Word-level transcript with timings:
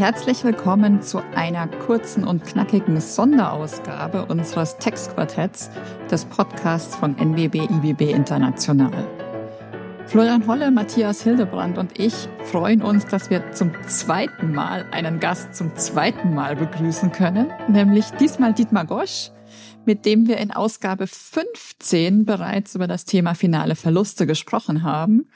herzlich 0.00 0.44
willkommen 0.44 1.02
zu 1.02 1.18
einer 1.34 1.68
kurzen 1.68 2.24
und 2.24 2.46
knackigen 2.46 3.02
Sonderausgabe 3.02 4.24
unseres 4.24 4.78
Textquartetts 4.78 5.68
des 6.10 6.24
Podcasts 6.24 6.96
von 6.96 7.18
NWB 7.18 7.68
IBB 7.68 8.10
International. 8.10 9.06
Florian 10.06 10.46
Holle, 10.46 10.70
Matthias 10.70 11.22
Hildebrand 11.22 11.76
und 11.76 11.98
ich 11.98 12.14
freuen 12.44 12.80
uns, 12.80 13.04
dass 13.08 13.28
wir 13.28 13.52
zum 13.52 13.72
zweiten 13.86 14.54
Mal 14.54 14.86
einen 14.90 15.20
Gast 15.20 15.54
zum 15.54 15.76
zweiten 15.76 16.34
Mal 16.34 16.56
begrüßen 16.56 17.12
können, 17.12 17.52
nämlich 17.68 18.06
diesmal 18.12 18.54
Dietmar 18.54 18.86
Gosch, 18.86 19.32
mit 19.84 20.06
dem 20.06 20.26
wir 20.26 20.38
in 20.38 20.50
Ausgabe 20.50 21.08
15 21.08 22.24
bereits 22.24 22.74
über 22.74 22.86
das 22.86 23.04
Thema 23.04 23.34
finale 23.34 23.76
Verluste 23.76 24.26
gesprochen 24.26 24.82
haben. 24.82 25.28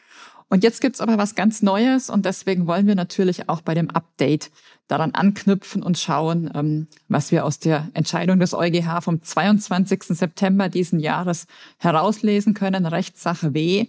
Und 0.49 0.63
jetzt 0.63 0.81
gibt's 0.81 1.01
aber 1.01 1.19
was 1.19 1.35
ganz 1.35 1.63
Neues 1.63 2.11
und 2.11 2.25
deswegen 2.27 2.67
wollen 2.67 2.87
wir 2.87 2.95
natürlich 2.95 3.49
auch 3.49 3.61
bei 3.61 3.75
dem 3.75 3.91
Update 3.91 4.51
daran 4.87 5.13
anknüpfen 5.13 5.83
und 5.83 5.99
schauen, 5.99 6.51
ähm, 6.55 6.89
was 7.09 7.33
wir 7.33 7.45
aus 7.45 7.59
der 7.59 7.89
Entscheidung 7.95 8.39
des 8.39 8.55
EuGH 8.55 9.01
vom 9.01 9.23
22. 9.23 10.03
September 10.09 10.69
diesen 10.69 11.01
Jahres 11.01 11.47
herauslesen 11.79 12.55
können, 12.55 12.87
Rechtssache 12.87 13.55
W. 13.55 13.87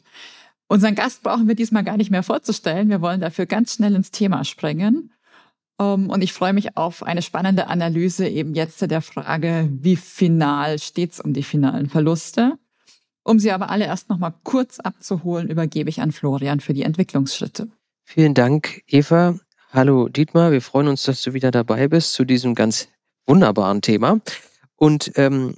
Unseren 0.68 0.96
Gast 0.96 1.22
brauchen 1.24 1.48
wir 1.48 1.56
diesmal 1.56 1.84
gar 1.84 1.98
nicht 1.98 2.10
mehr 2.10 2.24
vorzustellen. 2.24 2.90
Wir 2.90 3.02
wollen 3.02 3.22
dafür 3.22 3.46
ganz 3.46 3.76
schnell 3.76 3.94
ins 3.94 4.12
Thema 4.12 4.44
springen. 4.44 5.12
Um, 5.78 6.10
und 6.10 6.22
ich 6.22 6.32
freue 6.32 6.54
mich 6.54 6.78
auf 6.78 7.04
eine 7.04 7.22
spannende 7.22 7.68
Analyse 7.68 8.30
eben 8.30 8.56
jetzt 8.56 8.80
der 8.90 9.02
Frage, 9.02 9.70
wie 9.70 9.98
final 9.98 10.80
steht's 10.80 11.20
um 11.20 11.34
die 11.34 11.44
finalen 11.44 11.90
Verluste. 11.90 12.58
Um 13.26 13.40
sie 13.40 13.52
aber 13.52 13.72
alle 13.72 13.86
erst 13.86 14.08
noch 14.10 14.20
mal 14.20 14.36
kurz 14.44 14.80
abzuholen, 14.80 15.50
übergebe 15.50 15.90
ich 15.90 16.00
an 16.00 16.12
Florian 16.12 16.60
für 16.60 16.76
die 16.76 16.84
Entwicklungsschritte. 16.84 17.68
Vielen 18.04 18.36
Dank, 18.36 18.84
Eva. 18.86 19.40
Hallo 19.72 20.08
Dietmar, 20.08 20.52
wir 20.52 20.62
freuen 20.62 20.88
uns, 20.88 21.04
dass 21.04 21.24
du 21.24 21.34
wieder 21.34 21.50
dabei 21.50 21.88
bist 21.88 22.14
zu 22.14 22.24
diesem 22.24 22.54
ganz 22.54 22.88
wunderbaren 23.26 23.82
Thema. 23.82 24.22
Und 24.76 25.12
ähm, 25.16 25.56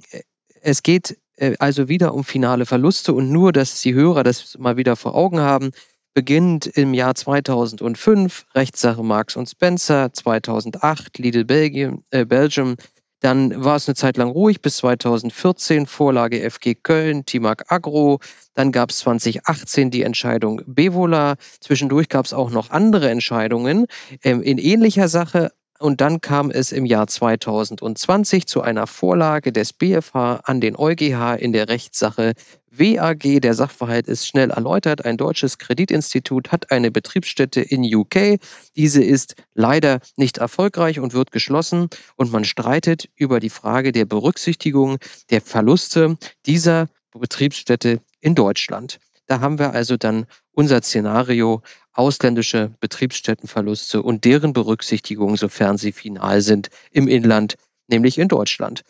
es 0.62 0.82
geht 0.82 1.18
äh, 1.36 1.56
also 1.58 1.90
wieder 1.90 2.14
um 2.14 2.24
finale 2.24 2.64
Verluste 2.64 3.12
und 3.12 3.30
nur, 3.30 3.52
dass 3.52 3.82
die 3.82 3.92
Hörer 3.92 4.24
das 4.24 4.56
mal 4.58 4.78
wieder 4.78 4.96
vor 4.96 5.14
Augen 5.14 5.40
haben, 5.40 5.72
beginnt 6.14 6.66
im 6.66 6.94
Jahr 6.94 7.14
2005 7.14 8.46
Rechtssache 8.54 9.02
Marx 9.02 9.36
und 9.36 9.46
Spencer, 9.46 10.10
2008 10.10 11.18
Lidl 11.18 11.44
Belgium, 11.44 12.02
äh, 12.12 12.24
Belgium, 12.24 12.76
dann 13.20 13.64
war 13.64 13.76
es 13.76 13.88
eine 13.88 13.96
Zeit 13.96 14.16
lang 14.16 14.28
ruhig 14.30 14.62
bis 14.62 14.76
2014, 14.78 15.86
Vorlage 15.86 16.48
FG 16.48 16.76
Köln, 16.76 17.24
Timac 17.24 17.64
Agro. 17.72 18.20
Dann 18.54 18.70
gab 18.70 18.90
es 18.90 18.98
2018 18.98 19.90
die 19.90 20.02
Entscheidung 20.02 20.62
Bevola. 20.66 21.36
Zwischendurch 21.60 22.08
gab 22.08 22.26
es 22.26 22.32
auch 22.32 22.50
noch 22.50 22.70
andere 22.70 23.10
Entscheidungen 23.10 23.86
ähm, 24.22 24.42
in 24.42 24.58
ähnlicher 24.58 25.08
Sache, 25.08 25.50
und 25.78 26.00
dann 26.00 26.20
kam 26.20 26.50
es 26.50 26.72
im 26.72 26.86
Jahr 26.86 27.06
2020 27.06 28.46
zu 28.46 28.62
einer 28.62 28.86
Vorlage 28.86 29.52
des 29.52 29.72
BFH 29.72 30.40
an 30.44 30.60
den 30.60 30.76
EuGH 30.76 31.36
in 31.38 31.52
der 31.52 31.68
Rechtssache 31.68 32.32
WAG. 32.70 33.40
Der 33.40 33.54
Sachverhalt 33.54 34.08
ist 34.08 34.26
schnell 34.26 34.50
erläutert. 34.50 35.04
Ein 35.04 35.16
deutsches 35.16 35.58
Kreditinstitut 35.58 36.50
hat 36.50 36.70
eine 36.72 36.90
Betriebsstätte 36.90 37.60
in 37.60 37.82
UK. 37.82 38.40
Diese 38.76 39.02
ist 39.02 39.36
leider 39.54 40.00
nicht 40.16 40.38
erfolgreich 40.38 41.00
und 41.00 41.14
wird 41.14 41.30
geschlossen. 41.30 41.88
Und 42.16 42.32
man 42.32 42.44
streitet 42.44 43.08
über 43.14 43.40
die 43.40 43.50
Frage 43.50 43.92
der 43.92 44.04
Berücksichtigung 44.04 44.98
der 45.30 45.40
Verluste 45.40 46.16
dieser 46.46 46.88
Betriebsstätte 47.12 48.00
in 48.20 48.34
Deutschland. 48.34 48.98
Da 49.26 49.40
haben 49.40 49.58
wir 49.58 49.72
also 49.72 49.96
dann 49.96 50.26
unser 50.58 50.82
Szenario 50.82 51.62
ausländische 51.92 52.74
Betriebsstättenverluste 52.80 54.02
und 54.02 54.24
deren 54.24 54.52
Berücksichtigung, 54.52 55.36
sofern 55.36 55.78
sie 55.78 55.92
final 55.92 56.40
sind, 56.40 56.68
im 56.90 57.06
Inland, 57.06 57.54
nämlich 57.86 58.18
in 58.18 58.26
Deutschland. 58.26 58.82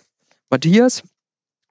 Matthias 0.49 1.03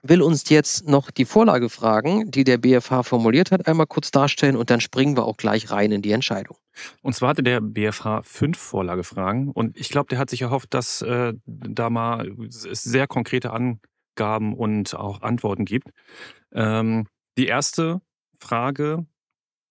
will 0.03 0.21
uns 0.21 0.47
jetzt 0.49 0.87
noch 0.87 1.09
die 1.09 1.25
Vorlage 1.25 1.67
fragen, 1.69 2.29
die 2.29 2.43
der 2.43 2.59
BFH 2.59 3.01
formuliert 3.01 3.49
hat, 3.49 3.67
einmal 3.67 3.87
kurz 3.87 4.11
darstellen 4.11 4.55
und 4.55 4.69
dann 4.69 4.81
springen 4.81 5.17
wir 5.17 5.25
auch 5.25 5.37
gleich 5.37 5.71
rein 5.71 5.91
in 5.91 6.03
die 6.03 6.11
Entscheidung. 6.11 6.57
Und 7.01 7.15
zwar 7.15 7.29
hatte 7.29 7.41
der 7.41 7.59
BFH 7.59 8.21
fünf 8.21 8.59
Vorlagefragen 8.59 9.49
und 9.49 9.75
ich 9.79 9.89
glaube, 9.89 10.09
der 10.09 10.19
hat 10.19 10.29
sich 10.29 10.43
erhofft, 10.43 10.75
dass 10.75 11.01
äh, 11.01 11.33
da 11.47 11.89
mal 11.89 12.31
sehr 12.49 13.07
konkrete 13.07 13.51
Angaben 13.51 14.53
und 14.53 14.93
auch 14.93 15.23
Antworten 15.23 15.65
gibt. 15.65 15.89
Ähm, 16.53 17.07
die 17.39 17.47
erste 17.47 17.99
Frage 18.39 19.07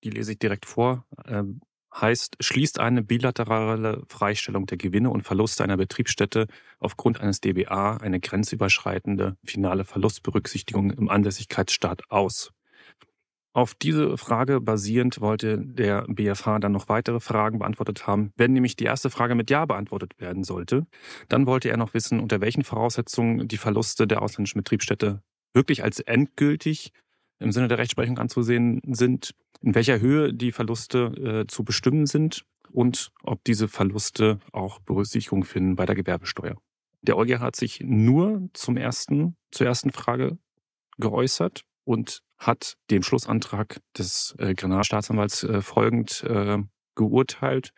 die 0.07 0.17
lese 0.17 0.33
ich 0.33 0.39
direkt 0.39 0.67
vor, 0.67 1.05
ähm, 1.27 1.61
heißt, 1.95 2.37
schließt 2.41 2.79
eine 2.79 3.03
bilaterale 3.03 4.05
Freistellung 4.09 4.67
der 4.67 4.79
Gewinne 4.79 5.11
und 5.11 5.23
Verluste 5.23 5.65
einer 5.65 5.77
Betriebsstätte 5.77 6.47
aufgrund 6.79 7.21
eines 7.21 7.41
DBA 7.41 7.97
eine 7.97 8.21
grenzüberschreitende 8.21 9.37
finale 9.45 9.85
Verlustberücksichtigung 9.85 10.91
im 10.91 11.09
Ansässigkeitsstaat 11.09 12.11
aus. 12.11 12.53
Auf 13.53 13.75
diese 13.75 14.19
Frage 14.19 14.61
basierend 14.61 15.23
wollte 15.23 15.59
der 15.59 16.05
BFH 16.09 16.59
dann 16.59 16.73
noch 16.73 16.91
weitere 16.91 17.21
Fragen 17.21 17.59
beantwortet 17.61 18.07
haben. 18.07 18.33
Wenn 18.37 18.53
nämlich 18.53 18.77
die 18.77 18.85
erste 18.85 19.09
Frage 19.09 19.35
mit 19.35 19.49
Ja 19.49 19.65
beantwortet 19.65 20.21
werden 20.21 20.45
sollte, 20.45 20.87
dann 21.29 21.47
wollte 21.47 21.71
er 21.71 21.79
noch 21.79 21.95
wissen, 21.95 22.21
unter 22.21 22.43
welchen 22.43 22.65
Voraussetzungen 22.65 23.49
die 23.49 23.57
Verluste 23.57 24.07
der 24.07 24.21
ausländischen 24.21 24.59
Betriebsstätte 24.59 25.23
wirklich 25.55 25.83
als 25.83 26.01
endgültig 26.01 26.93
im 27.39 27.53
Sinne 27.53 27.69
der 27.69 27.79
Rechtsprechung 27.79 28.19
anzusehen 28.19 28.81
sind, 28.87 29.35
in 29.63 29.75
welcher 29.75 30.01
Höhe 30.01 30.33
die 30.33 30.53
Verluste 30.53 31.45
äh, 31.45 31.47
zu 31.47 31.65
bestimmen 31.65 32.07
sind 32.07 32.45
und 32.71 33.11
ob 33.23 33.43
diese 33.45 33.69
Verluste 33.69 34.41
auch 34.53 34.79
Berücksichtigung 34.81 35.45
finden 35.45 35.77
bei 35.77 35.87
der 35.87 35.95
Gewerbesteuer. 35.95 36.57
Der 37.03 37.17
EuGH 37.17 37.41
hat 37.41 37.57
sich 37.57 37.81
nur 37.81 38.49
zum 38.53 38.77
ersten, 38.77 39.37
zur 39.51 39.67
ersten 39.67 39.93
Frage 39.93 40.39
geäußert 40.99 41.63
und 41.85 42.23
hat 42.39 42.77
dem 42.91 43.03
Schlussantrag 43.03 43.81
des 43.97 44.35
äh, 44.39 44.55
Generalstaatsanwalts 44.55 45.45
äh, 45.45 45.63
folgend 45.63 46.23
äh, 46.25 46.59
geurteilt 46.95 47.73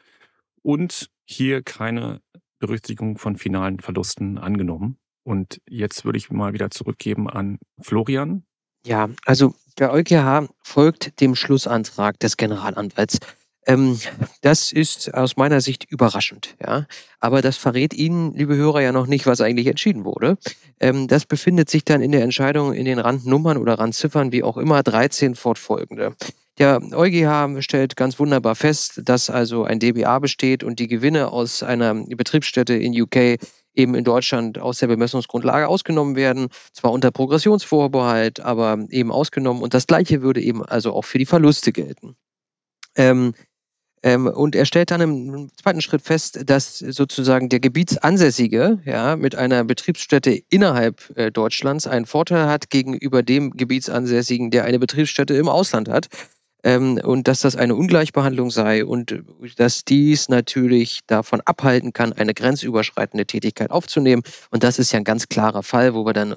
und 0.62 1.10
hier 1.24 1.62
keine 1.62 2.20
Berücksichtigung 2.58 3.18
von 3.18 3.36
finalen 3.36 3.80
Verlusten 3.80 4.38
angenommen. 4.38 4.98
Und 5.22 5.60
jetzt 5.68 6.04
würde 6.04 6.16
ich 6.16 6.30
mal 6.30 6.54
wieder 6.54 6.70
zurückgeben 6.70 7.28
an 7.28 7.58
Florian, 7.80 8.44
ja, 8.86 9.10
also 9.24 9.54
der 9.78 9.92
EuGH 9.92 10.48
folgt 10.62 11.20
dem 11.20 11.34
Schlussantrag 11.34 12.18
des 12.20 12.36
Generalanwalts. 12.36 13.18
Ähm, 13.66 13.98
das 14.40 14.72
ist 14.72 15.12
aus 15.14 15.36
meiner 15.36 15.60
Sicht 15.60 15.84
überraschend, 15.90 16.56
ja. 16.64 16.86
Aber 17.20 17.42
das 17.42 17.58
verrät 17.58 17.92
Ihnen, 17.92 18.32
liebe 18.34 18.56
Hörer, 18.56 18.80
ja 18.80 18.92
noch 18.92 19.06
nicht, 19.06 19.26
was 19.26 19.42
eigentlich 19.42 19.66
entschieden 19.66 20.04
wurde. 20.04 20.38
Ähm, 20.80 21.06
das 21.06 21.26
befindet 21.26 21.68
sich 21.68 21.84
dann 21.84 22.00
in 22.00 22.12
der 22.12 22.22
Entscheidung 22.22 22.72
in 22.72 22.86
den 22.86 22.98
Randnummern 22.98 23.58
oder 23.58 23.78
Randziffern, 23.78 24.32
wie 24.32 24.42
auch 24.42 24.56
immer, 24.56 24.82
13 24.82 25.34
fortfolgende. 25.34 26.16
Der 26.58 26.80
EuGH 26.92 27.62
stellt 27.62 27.94
ganz 27.94 28.18
wunderbar 28.18 28.56
fest, 28.56 29.02
dass 29.04 29.30
also 29.30 29.62
ein 29.62 29.78
DBA 29.78 30.18
besteht 30.18 30.64
und 30.64 30.80
die 30.80 30.88
Gewinne 30.88 31.30
aus 31.30 31.62
einer 31.62 31.94
Betriebsstätte 31.94 32.74
in 32.74 33.00
UK 33.00 33.38
eben 33.78 33.94
in 33.94 34.04
Deutschland 34.04 34.58
aus 34.58 34.78
der 34.78 34.88
Bemessungsgrundlage 34.88 35.68
ausgenommen 35.68 36.16
werden, 36.16 36.48
zwar 36.72 36.92
unter 36.92 37.10
Progressionsvorbehalt, 37.10 38.40
aber 38.40 38.78
eben 38.90 39.12
ausgenommen. 39.12 39.62
Und 39.62 39.72
das 39.72 39.86
Gleiche 39.86 40.20
würde 40.20 40.42
eben 40.42 40.64
also 40.64 40.92
auch 40.92 41.04
für 41.04 41.18
die 41.18 41.26
Verluste 41.26 41.72
gelten. 41.72 42.16
Ähm, 42.96 43.34
ähm, 44.02 44.26
und 44.26 44.54
er 44.54 44.64
stellt 44.64 44.90
dann 44.90 45.00
im 45.00 45.50
zweiten 45.60 45.80
Schritt 45.80 46.02
fest, 46.02 46.40
dass 46.46 46.78
sozusagen 46.78 47.48
der 47.48 47.60
Gebietsansässige 47.60 48.78
ja, 48.84 49.16
mit 49.16 49.34
einer 49.34 49.64
Betriebsstätte 49.64 50.40
innerhalb 50.50 51.16
äh, 51.16 51.32
Deutschlands 51.32 51.86
einen 51.86 52.06
Vorteil 52.06 52.46
hat 52.46 52.70
gegenüber 52.70 53.22
dem 53.22 53.50
Gebietsansässigen, 53.52 54.50
der 54.50 54.64
eine 54.64 54.78
Betriebsstätte 54.78 55.34
im 55.34 55.48
Ausland 55.48 55.88
hat 55.88 56.08
ähm, 56.64 57.00
und 57.02 57.28
dass 57.28 57.40
das 57.40 57.56
eine 57.56 57.74
Ungleichbehandlung 57.74 58.50
sei 58.50 58.84
und 58.84 59.12
äh, 59.12 59.22
dass 59.56 59.84
dies 59.84 60.28
natürlich 60.28 61.00
davon 61.06 61.40
abhalten 61.42 61.92
kann, 61.92 62.12
eine 62.12 62.34
grenzüberschreitende 62.34 63.26
Tätigkeit 63.26 63.70
aufzunehmen. 63.70 64.22
Und 64.50 64.64
das 64.64 64.78
ist 64.78 64.92
ja 64.92 64.98
ein 64.98 65.04
ganz 65.04 65.28
klarer 65.28 65.62
Fall, 65.62 65.94
wo 65.94 66.04
wir 66.04 66.12
dann 66.12 66.32
äh, 66.32 66.36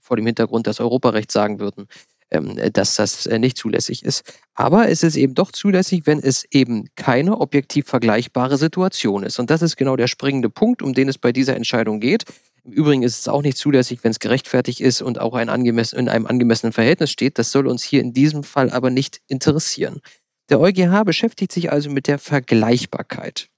vor 0.00 0.16
dem 0.16 0.26
Hintergrund 0.26 0.66
des 0.66 0.80
Europarechts 0.80 1.34
sagen 1.34 1.58
würden, 1.58 1.88
dass 2.30 2.94
das 2.94 3.26
äh, 3.26 3.38
nicht 3.38 3.56
zulässig 3.56 4.04
ist. 4.04 4.34
Aber 4.54 4.88
es 4.88 5.02
ist 5.02 5.16
eben 5.16 5.34
doch 5.34 5.52
zulässig, 5.52 6.02
wenn 6.06 6.18
es 6.18 6.44
eben 6.50 6.88
keine 6.96 7.40
objektiv 7.40 7.86
vergleichbare 7.86 8.58
Situation 8.58 9.22
ist. 9.22 9.38
Und 9.38 9.50
das 9.50 9.62
ist 9.62 9.76
genau 9.76 9.96
der 9.96 10.08
springende 10.08 10.50
Punkt, 10.50 10.82
um 10.82 10.92
den 10.92 11.08
es 11.08 11.18
bei 11.18 11.32
dieser 11.32 11.54
Entscheidung 11.54 12.00
geht. 12.00 12.24
Im 12.64 12.72
Übrigen 12.72 13.02
ist 13.04 13.20
es 13.20 13.28
auch 13.28 13.42
nicht 13.42 13.56
zulässig, 13.56 14.00
wenn 14.02 14.10
es 14.10 14.18
gerechtfertigt 14.18 14.80
ist 14.80 15.02
und 15.02 15.20
auch 15.20 15.34
ein 15.34 15.48
in 15.48 16.08
einem 16.08 16.26
angemessenen 16.26 16.72
Verhältnis 16.72 17.12
steht. 17.12 17.38
Das 17.38 17.52
soll 17.52 17.68
uns 17.68 17.84
hier 17.84 18.00
in 18.00 18.12
diesem 18.12 18.42
Fall 18.42 18.70
aber 18.70 18.90
nicht 18.90 19.20
interessieren. 19.28 20.00
Der 20.48 20.60
EuGH 20.60 21.04
beschäftigt 21.04 21.52
sich 21.52 21.70
also 21.70 21.90
mit 21.90 22.08
der 22.08 22.18
Vergleichbarkeit. 22.18 23.48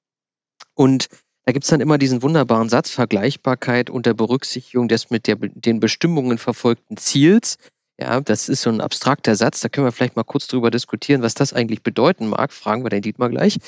Und 0.74 1.08
da 1.46 1.52
gibt 1.52 1.64
es 1.64 1.70
dann 1.70 1.80
immer 1.80 1.96
diesen 1.96 2.22
wunderbaren 2.22 2.68
Satz, 2.68 2.90
Vergleichbarkeit 2.90 3.88
unter 3.88 4.12
Berücksichtigung 4.12 4.88
des 4.88 5.08
mit 5.08 5.26
der, 5.26 5.36
den 5.36 5.80
Bestimmungen 5.80 6.36
verfolgten 6.36 6.98
Ziels. 6.98 7.56
Ja, 8.00 8.20
das 8.20 8.48
ist 8.48 8.62
so 8.62 8.70
ein 8.70 8.80
abstrakter 8.80 9.34
Satz, 9.34 9.60
da 9.60 9.68
können 9.68 9.86
wir 9.86 9.92
vielleicht 9.92 10.14
mal 10.14 10.22
kurz 10.22 10.46
drüber 10.46 10.70
diskutieren, 10.70 11.22
was 11.22 11.34
das 11.34 11.52
eigentlich 11.52 11.82
bedeuten 11.82 12.28
mag. 12.28 12.52
Fragen 12.52 12.84
wir 12.84 12.90
den 12.90 13.02
Dietmar 13.02 13.28
gleich. 13.28 13.58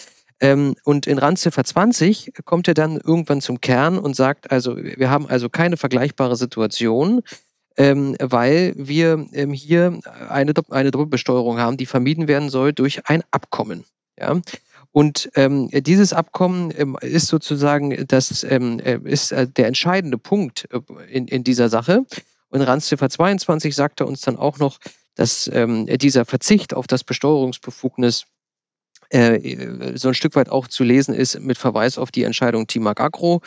Ähm, 0.40 0.76
und 0.84 1.06
in 1.06 1.18
Randziffer 1.18 1.64
20 1.64 2.32
kommt 2.44 2.68
er 2.68 2.74
dann 2.74 2.96
irgendwann 2.96 3.40
zum 3.40 3.60
Kern 3.60 3.98
und 3.98 4.14
sagt, 4.14 4.50
also 4.50 4.76
wir 4.76 5.10
haben 5.10 5.26
also 5.26 5.48
keine 5.48 5.76
vergleichbare 5.76 6.36
Situation, 6.36 7.22
ähm, 7.76 8.16
weil 8.20 8.72
wir 8.76 9.26
ähm, 9.32 9.52
hier 9.52 9.98
eine, 10.28 10.54
eine 10.70 10.90
Doppelbesteuerung 10.90 11.58
haben, 11.58 11.76
die 11.76 11.86
vermieden 11.86 12.28
werden 12.28 12.50
soll 12.50 12.72
durch 12.72 13.06
ein 13.08 13.22
Abkommen. 13.32 13.84
Ja? 14.18 14.40
Und 14.92 15.30
ähm, 15.34 15.68
dieses 15.72 16.12
Abkommen 16.12 16.72
ähm, 16.76 16.96
ist 17.00 17.28
sozusagen 17.28 18.06
das 18.06 18.44
ähm, 18.44 18.80
äh, 18.80 18.98
ist 19.04 19.32
äh, 19.32 19.46
der 19.46 19.66
entscheidende 19.66 20.18
Punkt 20.18 20.68
äh, 20.72 20.80
in, 21.10 21.28
in 21.28 21.44
dieser 21.44 21.68
Sache. 21.68 22.04
Und 22.50 22.62
Randziffer 22.62 23.08
22 23.08 23.74
sagte 23.74 24.06
uns 24.06 24.20
dann 24.20 24.36
auch 24.36 24.58
noch, 24.58 24.78
dass 25.14 25.50
ähm, 25.52 25.86
dieser 25.86 26.24
Verzicht 26.24 26.74
auf 26.74 26.86
das 26.86 27.04
Besteuerungsbefugnis 27.04 28.26
äh, 29.10 29.96
so 29.96 30.08
ein 30.08 30.14
Stück 30.14 30.36
weit 30.36 30.48
auch 30.48 30.68
zu 30.68 30.84
lesen 30.84 31.14
ist 31.14 31.38
mit 31.40 31.58
Verweis 31.58 31.98
auf 31.98 32.10
die 32.10 32.24
Entscheidung 32.24 32.66
Timag 32.66 33.00
Agro, 33.00 33.40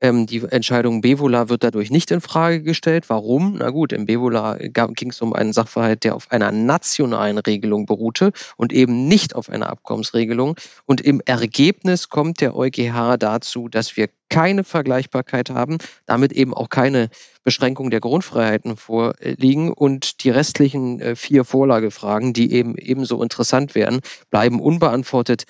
ähm, 0.00 0.26
die 0.26 0.42
Entscheidung 0.50 1.00
Bevola 1.00 1.48
wird 1.48 1.64
dadurch 1.64 1.90
nicht 1.90 2.10
in 2.10 2.20
Frage 2.20 2.62
gestellt. 2.62 3.08
Warum? 3.08 3.56
Na 3.58 3.70
gut, 3.70 3.92
im 3.92 4.06
Bevola 4.06 4.56
ging 4.56 5.10
es 5.10 5.20
um 5.20 5.32
einen 5.32 5.52
Sachverhalt, 5.52 6.04
der 6.04 6.14
auf 6.14 6.30
einer 6.30 6.52
nationalen 6.52 7.38
Regelung 7.38 7.86
beruhte 7.86 8.32
und 8.56 8.72
eben 8.72 9.08
nicht 9.08 9.34
auf 9.34 9.48
einer 9.48 9.70
Abkommensregelung. 9.70 10.56
Und 10.84 11.00
im 11.00 11.22
Ergebnis 11.24 12.08
kommt 12.08 12.40
der 12.40 12.54
EuGH 12.54 13.16
dazu, 13.18 13.68
dass 13.68 13.96
wir 13.96 14.08
keine 14.28 14.64
Vergleichbarkeit 14.64 15.50
haben, 15.50 15.78
damit 16.04 16.32
eben 16.32 16.52
auch 16.52 16.68
keine 16.68 17.08
Beschränkung 17.44 17.90
der 17.90 18.00
Grundfreiheiten 18.00 18.76
vorliegen 18.76 19.72
und 19.72 20.24
die 20.24 20.30
restlichen 20.30 21.00
äh, 21.00 21.14
vier 21.14 21.44
Vorlagefragen, 21.44 22.32
die 22.32 22.52
eben 22.52 22.76
ebenso 22.76 23.22
interessant 23.22 23.74
wären, 23.74 24.00
bleiben 24.30 24.60
unbeantwortet 24.60 25.44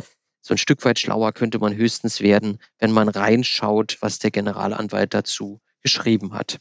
so 0.46 0.54
ein 0.54 0.58
Stück 0.58 0.84
weit 0.84 1.00
schlauer 1.00 1.32
könnte 1.32 1.58
man 1.58 1.74
höchstens 1.74 2.20
werden, 2.20 2.60
wenn 2.78 2.92
man 2.92 3.08
reinschaut, 3.08 3.98
was 4.00 4.20
der 4.20 4.30
Generalanwalt 4.30 5.12
dazu 5.12 5.60
geschrieben 5.82 6.34
hat. 6.34 6.58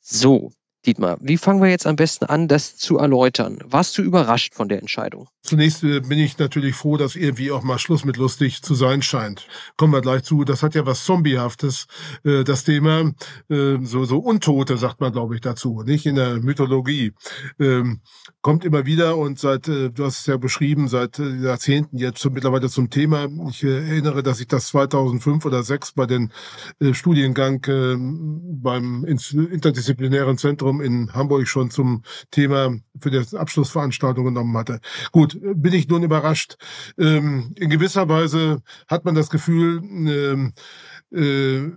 So, 0.00 0.52
Dietmar, 0.84 1.16
wie 1.20 1.36
fangen 1.36 1.62
wir 1.62 1.70
jetzt 1.70 1.86
am 1.86 1.94
besten 1.94 2.24
an, 2.24 2.48
das 2.48 2.76
zu 2.76 2.98
erläutern? 2.98 3.58
Warst 3.64 3.96
du 3.96 4.02
überrascht 4.02 4.54
von 4.54 4.68
der 4.68 4.80
Entscheidung? 4.80 5.28
Zunächst 5.42 5.84
äh, 5.84 6.00
bin 6.00 6.18
ich 6.18 6.38
natürlich 6.38 6.74
froh, 6.74 6.96
dass 6.96 7.14
irgendwie 7.14 7.52
auch 7.52 7.62
mal 7.62 7.78
Schluss 7.78 8.04
mit 8.04 8.16
lustig 8.16 8.62
zu 8.62 8.74
sein 8.74 9.02
scheint. 9.02 9.46
Kommen 9.76 9.92
wir 9.92 10.00
gleich 10.00 10.24
zu. 10.24 10.44
Das 10.44 10.62
hat 10.62 10.74
ja 10.74 10.84
was 10.86 11.04
Zombiehaftes, 11.04 11.86
äh, 12.24 12.42
das 12.42 12.64
Thema. 12.64 13.12
Äh, 13.48 13.78
so, 13.82 14.04
so 14.04 14.18
Untote, 14.18 14.76
sagt 14.76 15.00
man, 15.00 15.12
glaube 15.12 15.36
ich, 15.36 15.40
dazu, 15.40 15.82
nicht 15.84 16.06
in 16.06 16.16
der 16.16 16.40
Mythologie. 16.40 17.12
Ähm, 17.60 18.00
kommt 18.40 18.64
immer 18.64 18.86
wieder 18.86 19.16
und 19.16 19.38
seit, 19.38 19.68
du 19.68 19.92
hast 19.98 20.20
es 20.20 20.26
ja 20.26 20.36
beschrieben, 20.36 20.88
seit 20.88 21.18
Jahrzehnten 21.18 21.96
jetzt 21.96 22.24
mittlerweile 22.30 22.68
zum 22.68 22.90
Thema. 22.90 23.28
Ich 23.48 23.62
erinnere, 23.62 24.24
dass 24.24 24.40
ich 24.40 24.48
das 24.48 24.66
2005 24.68 25.44
oder 25.44 25.62
2006 25.62 25.92
bei 25.92 26.06
den 26.06 26.32
Studiengang 26.92 27.64
ähm, 27.68 28.40
beim 28.60 29.04
interdisziplinären 29.04 30.38
Zentrum 30.38 30.71
Forum 30.72 30.80
in 30.80 31.12
Hamburg 31.12 31.46
schon 31.46 31.70
zum 31.70 32.02
Thema 32.30 32.74
für 32.98 33.10
die 33.10 33.36
Abschlussveranstaltung 33.36 34.24
genommen 34.24 34.56
hatte. 34.56 34.80
Gut, 35.10 35.38
bin 35.42 35.72
ich 35.72 35.88
nun 35.88 36.02
überrascht. 36.02 36.56
Ähm, 36.98 37.52
in 37.56 37.70
gewisser 37.70 38.08
Weise 38.08 38.62
hat 38.88 39.04
man 39.04 39.14
das 39.14 39.28
Gefühl, 39.28 39.82
ähm, 39.82 40.52
äh, 41.12 41.72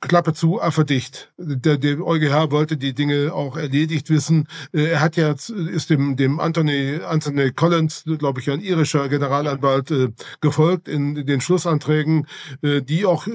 Klappe 0.00 0.32
zu, 0.32 0.62
Affe 0.62 0.84
dicht. 0.84 1.32
Der, 1.36 1.76
der 1.76 2.00
EuGH 2.00 2.50
wollte 2.50 2.78
die 2.78 2.94
Dinge 2.94 3.34
auch 3.34 3.56
erledigt 3.56 4.08
wissen. 4.08 4.48
Äh, 4.72 4.84
er 4.84 5.00
hat 5.00 5.16
ja, 5.16 5.32
ist 5.32 5.90
dem, 5.90 6.16
dem 6.16 6.40
Anthony, 6.40 7.00
Anthony 7.06 7.52
Collins, 7.52 8.04
glaube 8.18 8.40
ich, 8.40 8.50
ein 8.50 8.60
irischer 8.60 9.08
Generalanwalt, 9.08 9.90
äh, 9.90 10.08
gefolgt 10.40 10.88
in 10.88 11.26
den 11.26 11.40
Schlussanträgen, 11.42 12.26
äh, 12.62 12.80
die 12.80 13.04
auch 13.04 13.26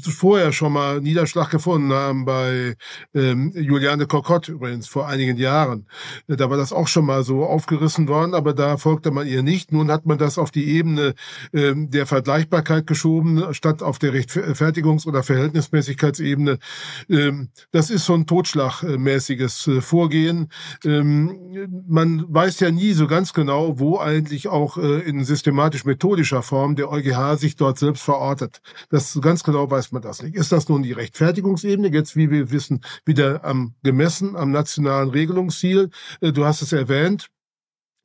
vorher 0.00 0.52
schon 0.52 0.72
mal 0.72 1.00
Niederschlag 1.00 1.50
gefunden 1.50 1.92
haben 1.92 2.24
bei 2.24 2.76
ähm, 3.14 3.52
Juliane 3.54 4.06
Kokott 4.06 4.48
übrigens 4.48 4.88
vor 4.88 5.08
einigen 5.08 5.36
Jahren. 5.36 5.86
Da 6.26 6.48
war 6.48 6.56
das 6.56 6.72
auch 6.72 6.88
schon 6.88 7.04
mal 7.04 7.22
so 7.22 7.44
aufgerissen 7.44 8.08
worden, 8.08 8.34
aber 8.34 8.54
da 8.54 8.78
folgte 8.78 9.10
man 9.10 9.26
ihr 9.26 9.42
nicht. 9.42 9.72
Nun 9.72 9.90
hat 9.90 10.06
man 10.06 10.16
das 10.16 10.38
auf 10.38 10.50
die 10.50 10.68
Ebene 10.70 11.14
äh, 11.52 11.74
der 11.76 12.06
Vergleichbarkeit 12.06 12.86
geschoben, 12.86 13.52
statt 13.52 13.82
auf 13.82 13.98
der 13.98 14.14
Rechtfertigungs- 14.14 15.06
oder 15.06 15.22
Verhältnismäßigkeit 15.22 15.97
Öffentlichkeitsebene. 15.98 16.58
Ähm, 17.08 17.48
das 17.70 17.90
ist 17.90 18.06
so 18.06 18.14
ein 18.14 18.26
totschlagmäßiges 18.26 19.66
äh, 19.66 19.80
Vorgehen. 19.80 20.48
Ähm, 20.84 21.68
man 21.88 22.24
weiß 22.28 22.60
ja 22.60 22.70
nie 22.70 22.92
so 22.92 23.06
ganz 23.06 23.32
genau, 23.32 23.78
wo 23.78 23.98
eigentlich 23.98 24.48
auch 24.48 24.78
äh, 24.78 25.00
in 25.00 25.24
systematisch-methodischer 25.24 26.42
Form 26.42 26.76
der 26.76 26.90
EuGH 26.90 27.36
sich 27.38 27.56
dort 27.56 27.78
selbst 27.78 28.02
verortet. 28.02 28.60
Das 28.90 29.18
ganz 29.20 29.42
genau 29.42 29.70
weiß 29.70 29.92
man 29.92 30.02
das 30.02 30.22
nicht. 30.22 30.36
Ist 30.36 30.52
das 30.52 30.68
nun 30.68 30.82
die 30.82 30.92
Rechtfertigungsebene, 30.92 31.88
jetzt 31.88 32.16
wie 32.16 32.30
wir 32.30 32.50
wissen, 32.50 32.80
wieder 33.04 33.44
am 33.44 33.74
gemessen 33.82 34.36
am 34.36 34.50
nationalen 34.50 35.10
Regelungsziel? 35.10 35.90
Äh, 36.20 36.32
du 36.32 36.44
hast 36.44 36.62
es 36.62 36.72
erwähnt 36.72 37.28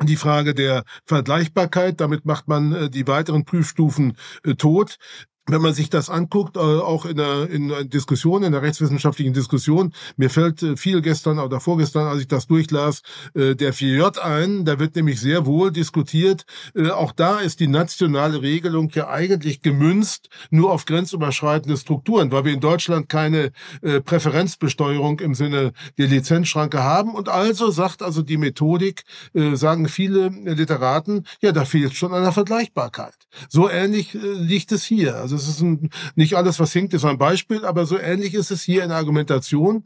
die 0.04 0.18
Frage 0.18 0.54
der 0.54 0.84
Vergleichbarkeit. 1.06 2.02
Damit 2.02 2.26
macht 2.26 2.50
man 2.50 2.92
die 2.92 3.08
weiteren 3.08 3.46
Prüfstufen 3.46 4.18
tot 4.58 4.98
wenn 5.48 5.62
man 5.62 5.74
sich 5.74 5.90
das 5.90 6.10
anguckt, 6.10 6.56
äh, 6.56 6.60
auch 6.60 7.06
in 7.06 7.18
der, 7.18 7.50
in 7.50 7.68
der 7.68 7.84
Diskussion, 7.84 8.44
in 8.44 8.54
der 8.54 8.62
rechtswissenschaftlichen 8.62 9.34
Diskussion, 9.34 9.94
mir 10.16 10.30
fällt 10.30 10.64
äh, 10.64 10.78
viel 10.78 11.02
gestern 11.02 11.40
oder 11.40 11.60
vorgestern, 11.60 12.08
als 12.08 12.22
ich 12.22 12.28
das 12.30 12.48
durchlas, 12.48 13.02
äh, 13.34 13.54
der 13.54 13.74
4J 13.74 14.20
ein, 14.20 14.64
da 14.64 14.80
wird 14.80 14.96
nämlich 14.96 15.20
sehr 15.20 15.46
wohl 15.46 15.72
diskutiert. 15.72 16.46
Auch 16.94 17.12
da 17.12 17.40
ist 17.40 17.60
die 17.60 17.68
nationale 17.68 18.42
Regelung 18.42 18.90
ja 18.94 19.10
eigentlich 19.10 19.62
gemünzt 19.62 20.30
nur 20.50 20.72
auf 20.72 20.86
grenzüberschreitende 20.86 21.78
Strukturen, 21.78 22.32
weil 22.32 22.46
wir 22.46 22.54
in 22.54 22.60
Deutschland 22.60 23.10
keine 23.10 23.52
Präferenzbesteuerung 23.82 25.20
im 25.20 25.36
Sinne 25.36 25.74
der 25.98 26.08
Lizenzschranke 26.08 26.84
haben. 26.84 27.14
Und 27.14 27.30
also 27.30 27.72
sagt 27.72 28.02
also 28.02 28.22
die 28.22 28.38
Methodik, 28.38 29.04
sagen 29.54 29.88
viele 29.88 30.30
Literaten, 30.30 31.26
ja, 31.42 31.52
da 31.52 31.66
fehlt 31.66 31.96
schon 31.96 32.14
an 32.14 32.24
der 32.24 32.32
Vergleichbarkeit. 32.32 33.16
So 33.50 33.70
ähnlich 33.70 34.14
liegt 34.14 34.72
es 34.72 34.84
hier. 34.84 35.16
Also 35.16 35.33
also 35.34 35.50
es 35.50 35.56
ist 35.56 35.62
ein, 35.62 35.90
nicht 36.16 36.36
alles, 36.36 36.60
was 36.60 36.74
hinkt, 36.74 36.94
ist 36.94 37.06
ein 37.06 37.18
Beispiel, 37.18 37.66
aber 37.66 37.86
so 37.86 37.98
ähnlich 37.98 38.34
ist 38.34 38.52
es 38.52 38.64
hier 38.64 38.84
in 38.84 38.90
der 38.90 38.98
Argumentation. 38.98 39.84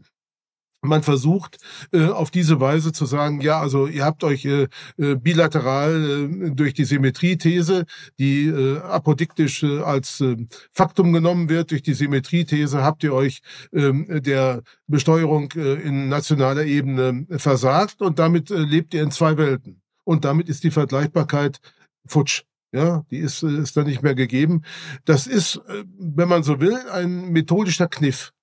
Man 0.81 1.01
versucht 1.01 1.57
äh, 1.91 2.05
auf 2.05 2.29
diese 2.29 2.59
Weise 2.59 2.91
zu 2.93 3.05
sagen, 3.05 3.41
ja, 3.41 3.59
also 3.59 3.87
ihr 3.87 4.05
habt 4.05 4.23
euch 4.23 4.45
äh, 4.45 4.67
äh 4.97 5.15
bilateral 5.15 6.29
äh, 6.31 6.51
durch 6.51 6.75
die 6.75 6.85
Symmetriethese, 6.85 7.85
die 8.19 8.45
äh, 8.47 8.79
apodiktisch 8.81 9.63
äh, 9.63 9.79
als 9.79 10.21
äh, 10.21 10.37
Faktum 10.73 11.13
genommen 11.13 11.49
wird, 11.49 11.71
durch 11.71 11.81
die 11.81 11.95
Symmetriethese 11.95 12.83
habt 12.83 13.03
ihr 13.03 13.13
euch 13.13 13.41
äh, 13.71 14.21
der 14.21 14.61
Besteuerung 14.85 15.51
äh, 15.55 15.81
in 15.81 16.09
nationaler 16.09 16.65
Ebene 16.65 17.25
versagt 17.31 18.01
und 18.01 18.19
damit 18.19 18.51
äh, 18.51 18.57
lebt 18.57 18.93
ihr 18.93 19.01
in 19.01 19.11
zwei 19.11 19.35
Welten. 19.37 19.81
Und 20.03 20.25
damit 20.25 20.47
ist 20.47 20.63
die 20.63 20.71
Vergleichbarkeit 20.71 21.59
futsch. 22.05 22.43
Ja, 22.77 23.03
die 23.09 23.17
ist, 23.17 23.41
ist 23.41 23.75
dann 23.75 23.87
nicht 23.87 24.03
mehr 24.03 24.13
gegeben. 24.13 24.61
Das 25.03 25.25
ist, 25.25 25.55
äh, 25.67 25.83
wenn 25.97 26.29
man 26.29 26.43
so 26.43 26.59
will, 26.59 26.77
ein 26.91 27.31
methodischer 27.31 27.87
Kniff. 27.87 28.33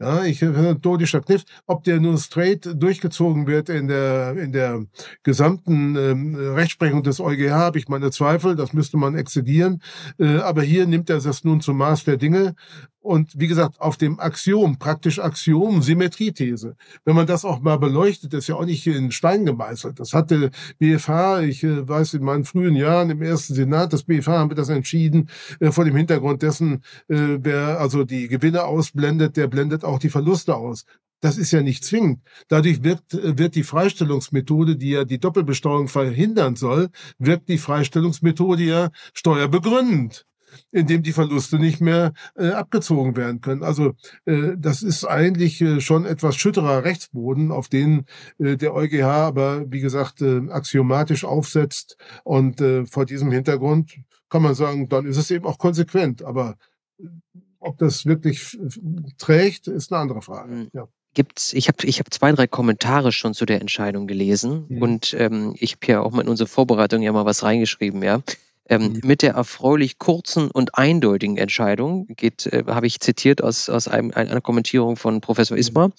Ja, 0.00 0.24
ich 0.24 0.42
methodischer 0.42 1.20
Kniff. 1.20 1.44
Ob 1.66 1.84
der 1.84 2.00
nun 2.00 2.18
straight 2.18 2.68
durchgezogen 2.74 3.46
wird 3.46 3.68
in 3.68 3.86
der, 3.86 4.36
in 4.36 4.50
der 4.50 4.84
gesamten 5.22 5.94
ähm, 5.94 6.34
Rechtsprechung 6.34 7.04
des 7.04 7.20
EuGH, 7.20 7.52
habe 7.52 7.78
ich 7.78 7.86
meine 7.86 8.10
Zweifel. 8.10 8.56
Das 8.56 8.72
müsste 8.72 8.96
man 8.96 9.14
exzedieren. 9.14 9.80
Äh, 10.18 10.38
aber 10.38 10.62
hier 10.62 10.84
nimmt 10.88 11.08
er 11.08 11.20
das 11.20 11.44
nun 11.44 11.60
zum 11.60 11.76
Maß 11.76 12.02
der 12.02 12.16
Dinge 12.16 12.56
und 13.00 13.32
wie 13.38 13.46
gesagt, 13.46 13.80
auf 13.80 13.96
dem 13.96 14.18
Axiom, 14.18 14.78
praktisch 14.78 15.18
Axiom, 15.18 15.82
Symmetriethese. 15.82 16.76
Wenn 17.04 17.14
man 17.14 17.26
das 17.26 17.44
auch 17.44 17.60
mal 17.60 17.78
beleuchtet, 17.78 18.34
ist 18.34 18.48
ja 18.48 18.56
auch 18.56 18.64
nicht 18.64 18.86
in 18.86 19.12
Stein 19.12 19.46
gemeißelt. 19.46 20.00
Das 20.00 20.12
hatte 20.12 20.50
BFH, 20.78 21.42
ich 21.42 21.62
äh, 21.62 21.88
weiß 21.88 22.14
in 22.14 22.24
meinen 22.24 22.44
frühen 22.44 22.74
Jahren 22.74 23.10
im 23.10 23.22
ersten 23.22 23.54
Senat 23.54 23.92
des 23.92 24.04
BFH 24.04 24.38
haben 24.38 24.50
wir 24.50 24.56
das 24.56 24.68
entschieden, 24.68 25.30
äh, 25.60 25.70
vor 25.70 25.84
dem 25.84 25.96
Hintergrund 25.96 26.42
dessen, 26.42 26.82
äh, 27.08 27.38
wer 27.40 27.80
also 27.80 28.04
die 28.04 28.28
Gewinne 28.28 28.64
ausblendet, 28.64 29.36
der 29.36 29.46
blendet 29.46 29.84
auch 29.84 29.98
die 29.98 30.10
Verluste 30.10 30.56
aus. 30.56 30.84
Das 31.20 31.36
ist 31.36 31.50
ja 31.50 31.62
nicht 31.62 31.84
zwingend. 31.84 32.20
Dadurch 32.48 32.84
wirkt, 32.84 33.12
wird 33.12 33.56
die 33.56 33.64
Freistellungsmethode, 33.64 34.76
die 34.76 34.90
ja 34.90 35.04
die 35.04 35.18
Doppelbesteuerung 35.18 35.88
verhindern 35.88 36.54
soll, 36.54 36.90
wirkt 37.18 37.48
die 37.48 37.58
Freistellungsmethode 37.58 38.62
ja 38.62 38.90
steuerbegründend 39.14 40.27
indem 40.70 41.02
die 41.02 41.12
Verluste 41.12 41.58
nicht 41.58 41.80
mehr 41.80 42.12
äh, 42.36 42.50
abgezogen 42.50 43.16
werden 43.16 43.40
können. 43.40 43.62
Also 43.62 43.94
äh, 44.24 44.52
das 44.56 44.82
ist 44.82 45.04
eigentlich 45.04 45.60
äh, 45.60 45.80
schon 45.80 46.04
etwas 46.04 46.36
schütterer 46.36 46.84
Rechtsboden, 46.84 47.52
auf 47.52 47.68
den 47.68 48.04
äh, 48.38 48.56
der 48.56 48.74
EuGH 48.74 49.04
aber, 49.04 49.70
wie 49.70 49.80
gesagt, 49.80 50.22
äh, 50.22 50.48
axiomatisch 50.50 51.24
aufsetzt. 51.24 51.96
Und 52.24 52.60
äh, 52.60 52.86
vor 52.86 53.06
diesem 53.06 53.30
Hintergrund 53.32 53.98
kann 54.28 54.42
man 54.42 54.54
sagen, 54.54 54.88
dann 54.88 55.06
ist 55.06 55.16
es 55.16 55.30
eben 55.30 55.46
auch 55.46 55.58
konsequent. 55.58 56.22
Aber 56.22 56.56
äh, 56.98 57.06
ob 57.60 57.78
das 57.78 58.06
wirklich 58.06 58.56
trägt, 59.18 59.66
ist 59.66 59.92
eine 59.92 60.00
andere 60.00 60.22
Frage. 60.22 60.54
Mhm. 60.54 60.68
Ja 60.72 60.88
gibt's, 61.14 61.52
ich 61.52 61.66
habe 61.66 61.84
ich 61.84 61.98
hab 61.98 62.12
zwei, 62.12 62.30
drei 62.30 62.46
Kommentare 62.46 63.10
schon 63.10 63.34
zu 63.34 63.44
der 63.44 63.60
Entscheidung 63.60 64.06
gelesen 64.06 64.66
mhm. 64.68 64.82
und 64.82 65.16
ähm, 65.18 65.54
ich 65.58 65.72
habe 65.72 65.92
ja 65.92 66.00
auch 66.00 66.12
mal 66.12 66.22
in 66.22 66.28
unsere 66.28 66.48
Vorbereitung 66.48 67.02
ja 67.02 67.10
mal 67.12 67.24
was 67.24 67.42
reingeschrieben, 67.42 68.02
ja. 68.04 68.20
Ähm, 68.70 68.92
mhm. 68.92 69.00
Mit 69.02 69.22
der 69.22 69.32
erfreulich 69.32 69.98
kurzen 69.98 70.50
und 70.50 70.76
eindeutigen 70.76 71.38
Entscheidung 71.38 72.06
geht, 72.08 72.46
äh, 72.46 72.64
habe 72.66 72.86
ich 72.86 73.00
zitiert 73.00 73.42
aus, 73.42 73.70
aus 73.70 73.88
einem, 73.88 74.12
einer 74.14 74.42
Kommentierung 74.42 74.96
von 74.96 75.22
Professor 75.22 75.56
mhm. 75.56 75.60
Ismar 75.60 75.90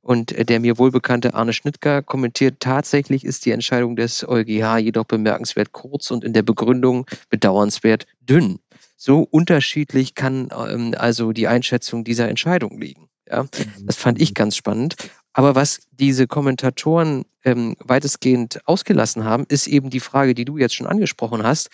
und 0.00 0.32
äh, 0.32 0.44
der 0.44 0.58
mir 0.58 0.76
wohlbekannte 0.76 1.34
Arne 1.34 1.52
Schnittger 1.52 2.02
kommentiert, 2.02 2.56
tatsächlich 2.58 3.24
ist 3.24 3.46
die 3.46 3.52
Entscheidung 3.52 3.94
des 3.94 4.26
EuGH 4.26 4.78
jedoch 4.78 5.04
bemerkenswert 5.04 5.72
kurz 5.72 6.10
und 6.10 6.24
in 6.24 6.32
der 6.32 6.42
Begründung 6.42 7.06
bedauernswert 7.30 8.06
dünn. 8.20 8.58
So 8.96 9.20
unterschiedlich 9.20 10.14
kann 10.14 10.48
ähm, 10.68 10.94
also 10.98 11.32
die 11.32 11.46
Einschätzung 11.46 12.02
dieser 12.02 12.28
Entscheidung 12.28 12.80
liegen. 12.80 13.08
Ja, 13.30 13.44
mhm. 13.44 13.48
das 13.86 13.96
fand 13.96 14.20
ich 14.20 14.34
ganz 14.34 14.56
spannend. 14.56 14.96
Aber 15.32 15.54
was 15.54 15.80
diese 15.92 16.26
Kommentatoren 16.26 17.24
ähm, 17.44 17.76
weitestgehend 17.84 18.66
ausgelassen 18.66 19.24
haben, 19.24 19.44
ist 19.48 19.66
eben 19.66 19.90
die 19.90 20.00
Frage, 20.00 20.34
die 20.34 20.44
du 20.44 20.56
jetzt 20.56 20.74
schon 20.74 20.86
angesprochen 20.86 21.42
hast. 21.42 21.70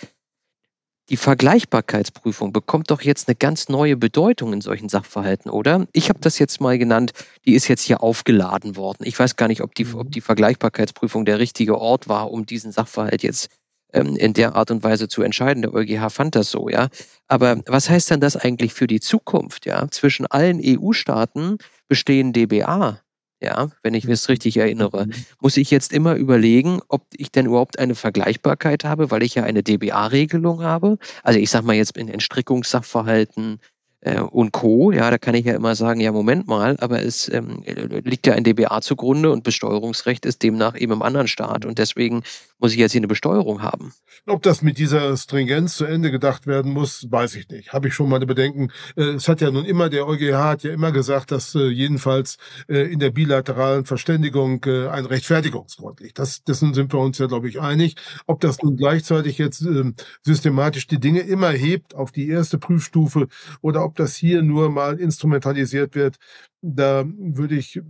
Die 1.13 1.19
Vergleichbarkeitsprüfung 1.19 2.55
bekommt 2.55 2.91
doch 2.91 3.03
jetzt 3.03 3.29
eine 3.29 3.35
ganz 3.35 3.69
neue 3.69 3.99
Bedeutung 3.99 4.55
in 4.55 4.63
solchen 4.63 4.89
Sachverhalten, 4.89 5.51
oder? 5.51 5.87
Ich 5.93 6.09
habe 6.09 6.21
das 6.21 6.39
jetzt 6.39 6.59
mal 6.59 6.79
genannt, 6.79 7.13
die 7.45 7.53
ist 7.53 7.69
jetzt 7.69 7.83
hier 7.83 8.03
aufgeladen 8.03 8.77
worden. 8.77 9.05
Ich 9.05 9.19
weiß 9.19 9.37
gar 9.37 9.47
nicht, 9.47 9.61
ob 9.61 9.75
die, 9.75 9.87
ob 9.93 10.07
mhm. 10.07 10.11
die 10.11 10.23
Vergleichbarkeitsprüfung 10.23 11.27
der 11.27 11.39
richtige 11.39 11.79
Ort 11.79 12.09
war, 12.09 12.31
um 12.31 12.47
diesen 12.47 12.73
Sachverhalt 12.73 13.23
jetzt 13.23 13.51
ähm, 13.93 14.17
in 14.17 14.33
der 14.33 14.57
Art 14.57 14.71
und 14.71 14.83
Weise 14.85 15.07
zu 15.07 15.21
entscheiden. 15.21 15.61
Der 15.61 15.75
EuGH 15.75 16.09
fand 16.09 16.35
das 16.35 16.51
so, 16.51 16.71
ja. 16.71 16.89
Aber 17.29 17.61
was 17.67 17.91
heißt 17.91 18.09
denn 18.11 18.21
das 18.21 18.35
eigentlich 18.35 18.73
für 18.73 18.87
die 18.87 19.01
Zukunft, 19.01 19.67
ja? 19.67 19.89
Zwischen 19.91 20.25
allen 20.25 20.63
EU-Staaten 20.65 21.59
bestehen 21.89 22.33
DBA 22.33 23.03
ja, 23.43 23.71
wenn 23.83 23.95
ich 23.95 24.05
es 24.05 24.29
richtig 24.29 24.57
erinnere, 24.57 25.07
mhm. 25.07 25.13
muss 25.41 25.57
ich 25.57 25.71
jetzt 25.71 25.93
immer 25.93 26.15
überlegen, 26.15 26.81
ob 26.89 27.07
ich 27.17 27.33
denn 27.33 27.47
überhaupt 27.47 27.79
eine 27.79 27.95
Vergleichbarkeit 27.95 28.85
habe, 28.85 29.11
weil 29.11 29.23
ich 29.23 29.35
ja 29.35 29.43
eine 29.43 29.63
DBA-Regelung 29.63 30.63
habe. 30.63 30.99
Also 31.23 31.39
ich 31.39 31.51
sage 31.51 31.67
mal 31.67 31.75
jetzt 31.75 31.97
in 31.97 32.09
Entstrickungssachverhalten, 32.09 33.59
äh, 34.03 34.21
und 34.21 34.53
Co. 34.53 34.93
Ja, 34.93 35.11
da 35.11 35.19
kann 35.19 35.35
ich 35.35 35.47
ja 35.47 35.55
immer 35.55 35.75
sagen, 35.75 36.01
ja, 36.01 36.13
Moment 36.13 36.47
mal, 36.47 36.77
aber 36.81 37.03
es 37.03 37.33
ähm, 37.33 37.63
liegt 38.05 38.27
ja 38.27 38.35
ein 38.35 38.45
DBA 38.45 38.81
zugrunde 38.81 39.31
und 39.31 39.45
Besteuerungsrecht 39.45 40.27
ist 40.27 40.43
demnach 40.43 40.79
eben 40.79 40.93
im 40.93 41.03
anderen 41.03 41.29
Staat 41.29 41.65
und 41.65 41.79
deswegen 41.79 42.23
muss 42.59 42.73
ich 42.73 42.79
jetzt 42.79 42.93
hier 42.93 43.01
eine 43.01 43.09
Besteuerung 43.09 43.63
haben. 43.63 43.93
Ob 44.27 44.43
das 44.43 44.63
mit 44.63 44.79
dieser 44.79 45.17
Stringenz 45.17 45.77
zu 45.77 45.85
Ende 45.85 46.13
gedacht 46.13 46.47
werden 46.47 46.73
muss, 46.73 47.11
weiß 47.11 47.35
ich 47.35 47.49
nicht. 47.49 47.73
Habe 47.73 47.89
ich 47.89 47.95
schon 47.95 48.09
meine 48.09 48.25
Bedenken. 48.25 48.71
Äh, 48.97 49.15
es 49.15 49.27
hat 49.27 49.41
ja 49.41 49.51
nun 49.51 49.65
immer, 49.65 49.89
der 49.89 50.07
EuGH 50.07 50.37
hat 50.37 50.63
ja 50.63 50.73
immer 50.73 50.93
gesagt, 50.93 51.33
dass 51.33 51.57
äh, 51.57 51.67
jedenfalls 51.69 52.39
äh, 52.69 52.93
in 52.93 53.01
der 53.01 53.11
bilateralen 53.11 53.85
Verständigung 53.85 54.65
äh, 54.67 54.87
ein 54.89 55.07
Rechtfertigungsgrund 55.07 56.01
liegt. 56.01 56.21
Das, 56.21 56.45
dessen 56.45 56.73
sind 56.73 56.93
wir 56.93 57.01
uns 57.01 57.19
ja, 57.19 57.27
glaube 57.27 57.49
ich, 57.49 57.61
einig. 57.61 57.97
Ob 58.27 58.41
das 58.41 58.63
nun 58.63 58.77
gleichzeitig 58.77 59.39
jetzt 59.39 59.63
ähm, 59.63 59.97
systematisch 60.23 60.87
die 60.87 61.01
Dinge 61.01 61.21
immer 61.21 61.51
hebt 61.51 61.97
auf 61.97 62.13
die 62.13 62.29
erste 62.29 62.59
Prüfstufe 62.59 63.27
oder 63.61 63.85
ob 63.85 63.92
ob 63.93 63.97
das 63.97 64.17
hier 64.17 64.43
nur 64.43 64.71
mal 64.71 64.99
instrumentalisiert 64.99 65.95
wird, 65.95 66.17
da 66.63 67.05
würde 67.05 67.57
ich, 67.57 67.83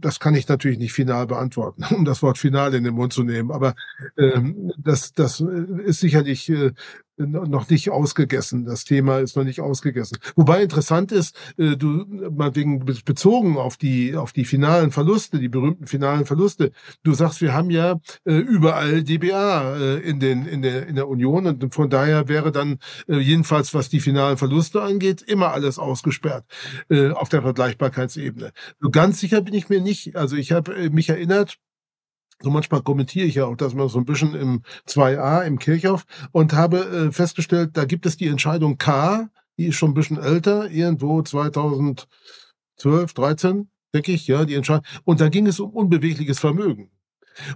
das 0.00 0.20
kann 0.20 0.34
ich 0.34 0.48
natürlich 0.48 0.78
nicht 0.78 0.92
final 0.92 1.26
beantworten, 1.26 1.84
um 1.94 2.04
das 2.04 2.22
Wort 2.22 2.38
final 2.38 2.74
in 2.74 2.84
den 2.84 2.94
Mund 2.94 3.12
zu 3.12 3.22
nehmen, 3.22 3.50
aber 3.50 3.74
ähm, 4.18 4.72
das, 4.76 5.12
das 5.12 5.40
ist 5.40 6.00
sicherlich 6.00 6.50
äh, 6.50 6.72
noch 7.18 7.68
nicht 7.68 7.90
ausgegessen. 7.90 8.64
Das 8.64 8.84
Thema 8.84 9.18
ist 9.18 9.36
noch 9.36 9.44
nicht 9.44 9.60
ausgegessen. 9.60 10.18
Wobei 10.36 10.62
interessant 10.62 11.12
ist, 11.12 11.36
äh, 11.56 11.76
du 11.76 12.04
mal 12.30 12.54
wegen 12.54 12.84
bezogen 13.04 13.56
auf 13.56 13.76
die 13.76 14.16
auf 14.16 14.32
die 14.32 14.44
finalen 14.44 14.90
Verluste, 14.90 15.38
die 15.38 15.48
berühmten 15.48 15.86
finalen 15.86 16.26
Verluste. 16.26 16.70
Du 17.02 17.14
sagst, 17.14 17.40
wir 17.40 17.52
haben 17.52 17.70
ja 17.70 17.98
äh, 18.24 18.34
überall 18.34 19.02
DBA 19.02 19.76
äh, 19.76 19.98
in 19.98 20.20
den 20.20 20.46
in 20.46 20.62
der 20.62 20.86
in 20.86 20.94
der 20.94 21.08
Union 21.08 21.46
und 21.46 21.74
von 21.74 21.90
daher 21.90 22.28
wäre 22.28 22.52
dann 22.52 22.78
jedenfalls 23.06 23.74
was 23.74 23.88
die 23.88 24.00
finalen 24.00 24.36
Verluste 24.36 24.82
angeht 24.82 25.22
immer 25.22 25.52
alles 25.52 25.78
ausgesperrt 25.78 26.44
auf 27.14 27.28
der 27.28 27.42
Vergleichbarkeitsebene. 28.08 28.52
So 28.80 28.90
ganz 28.90 29.20
sicher 29.20 29.40
bin 29.40 29.54
ich 29.54 29.68
mir 29.68 29.80
nicht. 29.80 30.16
Also 30.16 30.36
ich 30.36 30.52
habe 30.52 30.90
mich 30.90 31.08
erinnert 31.08 31.58
so 32.40 32.50
manchmal 32.50 32.82
kommentiere 32.82 33.26
ich 33.26 33.34
ja 33.34 33.46
auch 33.46 33.56
das 33.56 33.74
mal 33.74 33.88
so 33.88 33.98
ein 33.98 34.04
bisschen 34.04 34.34
im 34.34 34.62
2a 34.86 35.42
im 35.42 35.58
Kirchhoff 35.58 36.04
und 36.30 36.52
habe 36.52 36.78
äh, 36.78 37.10
festgestellt, 37.10 37.70
da 37.72 37.84
gibt 37.84 38.06
es 38.06 38.16
die 38.16 38.28
Entscheidung 38.28 38.78
K, 38.78 39.28
die 39.58 39.66
ist 39.66 39.74
schon 39.74 39.90
ein 39.90 39.94
bisschen 39.94 40.22
älter, 40.22 40.70
irgendwo 40.70 41.20
2012, 41.20 42.06
13, 43.12 43.68
denke 43.92 44.12
ich, 44.12 44.28
ja, 44.28 44.44
die 44.44 44.54
Entscheidung. 44.54 44.84
Und 45.02 45.20
da 45.20 45.28
ging 45.30 45.48
es 45.48 45.58
um 45.58 45.70
unbewegliches 45.70 46.38
Vermögen. 46.38 46.92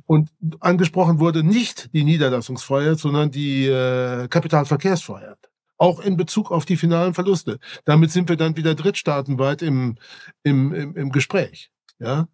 Und 0.07 0.31
angesprochen 0.59 1.21
wurde 1.21 1.45
nicht 1.45 1.95
die 1.95 2.03
Niederlassungsfreiheit, 2.03 2.99
sondern 2.99 3.31
die 3.31 3.67
äh, 3.69 4.27
Kapitalverkehrsfreiheit. 4.27 5.52
Auch 5.83 5.99
in 5.99 6.17
Bezug 6.17 6.53
auf 6.53 6.65
die 6.65 6.77
finalen 6.77 7.13
Verluste. 7.13 7.59
Damit 7.85 8.13
sind 8.13 8.29
wir 8.29 8.37
dann 8.37 8.57
wieder 8.57 8.77
drittstaatenweit 8.77 9.63
im, 9.63 9.97
im, 10.45 10.73
im, 10.73 10.97
im 10.97 11.11
Gespräch. 11.11 11.73
Ja, 11.99 12.29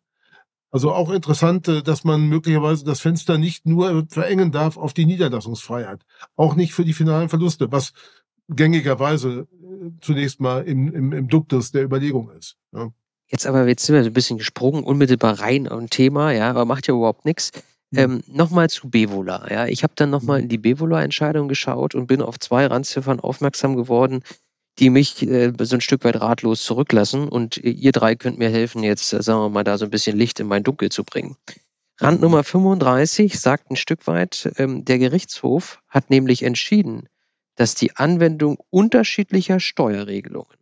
also 0.70 0.92
auch 0.92 1.10
interessant, 1.10 1.66
äh, 1.68 1.82
dass 1.82 2.04
man 2.04 2.28
möglicherweise 2.28 2.84
das 2.84 3.00
Fenster 3.00 3.38
nicht 3.38 3.64
nur 3.64 4.06
verengen 4.10 4.52
darf 4.52 4.76
auf 4.76 4.92
die 4.92 5.06
Niederlassungsfreiheit, 5.06 6.02
auch 6.36 6.56
nicht 6.56 6.74
für 6.74 6.84
die 6.84 6.92
finalen 6.92 7.30
Verluste, 7.30 7.72
was 7.72 7.92
gängigerweise 8.48 9.48
äh, 9.50 9.90
zunächst 10.02 10.40
mal 10.40 10.64
im, 10.64 10.92
im, 10.92 11.12
im 11.12 11.28
Duktus 11.28 11.70
der 11.70 11.84
Überlegung 11.84 12.30
ist. 12.32 12.56
Ja. 12.72 12.90
Jetzt 13.30 13.46
aber, 13.46 13.66
jetzt 13.66 13.84
sind 13.86 13.94
wir 13.94 14.02
so 14.02 14.10
ein 14.10 14.14
bisschen 14.14 14.38
gesprungen, 14.38 14.84
unmittelbar 14.84 15.40
rein 15.40 15.68
ein 15.68 15.88
Thema, 15.88 16.32
ja, 16.32 16.50
aber 16.50 16.64
macht 16.64 16.86
ja 16.86 16.94
überhaupt 16.94 17.24
nichts. 17.24 17.50
Mhm. 17.90 17.98
Ähm, 17.98 18.22
nochmal 18.26 18.68
zu 18.68 18.90
Bevola. 18.90 19.46
Ja. 19.50 19.66
Ich 19.66 19.82
habe 19.82 19.94
dann 19.96 20.10
nochmal 20.10 20.38
mhm. 20.38 20.44
in 20.44 20.48
die 20.48 20.58
Bevola-Entscheidung 20.58 21.48
geschaut 21.48 21.94
und 21.94 22.06
bin 22.06 22.22
auf 22.22 22.38
zwei 22.38 22.66
Randziffern 22.66 23.20
aufmerksam 23.20 23.76
geworden, 23.76 24.22
die 24.78 24.90
mich 24.90 25.22
äh, 25.22 25.52
so 25.60 25.76
ein 25.76 25.80
Stück 25.80 26.04
weit 26.04 26.20
ratlos 26.20 26.62
zurücklassen. 26.64 27.28
Und 27.28 27.56
ihr 27.56 27.92
drei 27.92 28.14
könnt 28.14 28.38
mir 28.38 28.50
helfen, 28.50 28.82
jetzt, 28.82 29.12
äh, 29.12 29.22
sagen 29.22 29.40
wir 29.40 29.48
mal, 29.48 29.64
da 29.64 29.78
so 29.78 29.84
ein 29.84 29.90
bisschen 29.90 30.16
Licht 30.16 30.40
in 30.40 30.46
mein 30.46 30.62
Dunkel 30.62 30.90
zu 30.90 31.04
bringen. 31.04 31.36
Rand 32.00 32.20
Nummer 32.20 32.44
35 32.44 33.40
sagt 33.40 33.70
ein 33.70 33.76
Stück 33.76 34.06
weit, 34.06 34.52
ähm, 34.56 34.84
der 34.84 34.98
Gerichtshof 34.98 35.82
hat 35.88 36.10
nämlich 36.10 36.44
entschieden, 36.44 37.08
dass 37.56 37.74
die 37.74 37.96
Anwendung 37.96 38.58
unterschiedlicher 38.70 39.58
Steuerregelungen 39.58 40.56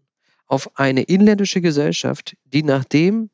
auf 0.46 0.78
eine 0.78 1.02
inländische 1.02 1.60
Gesellschaft, 1.60 2.36
die 2.44 2.62
nach 2.62 2.84
dem, 2.84 3.30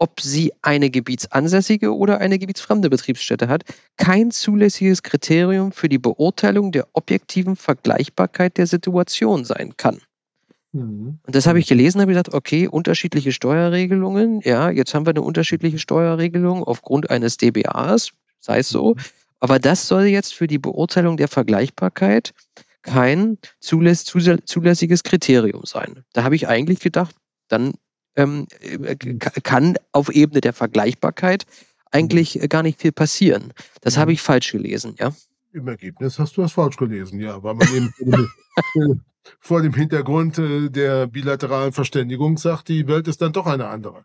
ob 0.00 0.20
sie 0.20 0.52
eine 0.62 0.90
gebietsansässige 0.90 1.94
oder 1.94 2.18
eine 2.18 2.38
gebietsfremde 2.38 2.88
Betriebsstätte 2.88 3.48
hat, 3.48 3.64
kein 3.98 4.30
zulässiges 4.30 5.02
Kriterium 5.02 5.72
für 5.72 5.90
die 5.90 5.98
Beurteilung 5.98 6.72
der 6.72 6.88
objektiven 6.94 7.54
Vergleichbarkeit 7.54 8.56
der 8.56 8.66
Situation 8.66 9.44
sein 9.44 9.76
kann. 9.76 10.00
Mhm. 10.72 11.18
Und 11.26 11.34
das 11.34 11.46
habe 11.46 11.58
ich 11.58 11.66
gelesen, 11.66 12.00
habe 12.00 12.12
gesagt, 12.12 12.32
okay, 12.32 12.66
unterschiedliche 12.66 13.30
Steuerregelungen. 13.30 14.40
Ja, 14.40 14.70
jetzt 14.70 14.94
haben 14.94 15.04
wir 15.04 15.10
eine 15.10 15.22
unterschiedliche 15.22 15.78
Steuerregelung 15.78 16.64
aufgrund 16.64 17.10
eines 17.10 17.36
DBAs, 17.36 18.10
sei 18.38 18.60
es 18.60 18.70
so. 18.70 18.94
Mhm. 18.94 19.00
Aber 19.40 19.58
das 19.58 19.86
soll 19.86 20.04
jetzt 20.04 20.34
für 20.34 20.46
die 20.46 20.58
Beurteilung 20.58 21.18
der 21.18 21.28
Vergleichbarkeit 21.28 22.32
kein 22.82 23.36
zuläss 23.60 24.04
zulässiges 24.04 25.02
Kriterium 25.02 25.66
sein. 25.66 26.04
Da 26.14 26.24
habe 26.24 26.36
ich 26.36 26.48
eigentlich 26.48 26.80
gedacht, 26.80 27.14
dann 27.48 27.74
ähm, 28.16 28.46
äh, 28.60 28.96
kann 28.96 29.76
auf 29.92 30.08
Ebene 30.10 30.40
der 30.40 30.52
Vergleichbarkeit 30.52 31.46
eigentlich 31.90 32.36
mhm. 32.36 32.48
gar 32.48 32.62
nicht 32.62 32.80
viel 32.80 32.92
passieren. 32.92 33.52
Das 33.80 33.96
habe 33.96 34.12
ich 34.12 34.22
falsch 34.22 34.52
gelesen, 34.52 34.94
ja. 34.98 35.12
Im 35.52 35.66
Ergebnis 35.66 36.18
hast 36.18 36.36
du 36.36 36.42
das 36.42 36.52
falsch 36.52 36.76
gelesen, 36.76 37.20
ja, 37.20 37.42
weil 37.42 37.54
man 37.54 37.68
eben 37.74 37.92
vor 39.40 39.62
dem 39.62 39.74
Hintergrund 39.74 40.38
äh, 40.38 40.70
der 40.70 41.06
bilateralen 41.08 41.72
Verständigung 41.72 42.38
sagt, 42.38 42.68
die 42.68 42.86
Welt 42.86 43.08
ist 43.08 43.20
dann 43.20 43.32
doch 43.32 43.46
eine 43.46 43.66
andere. 43.66 44.04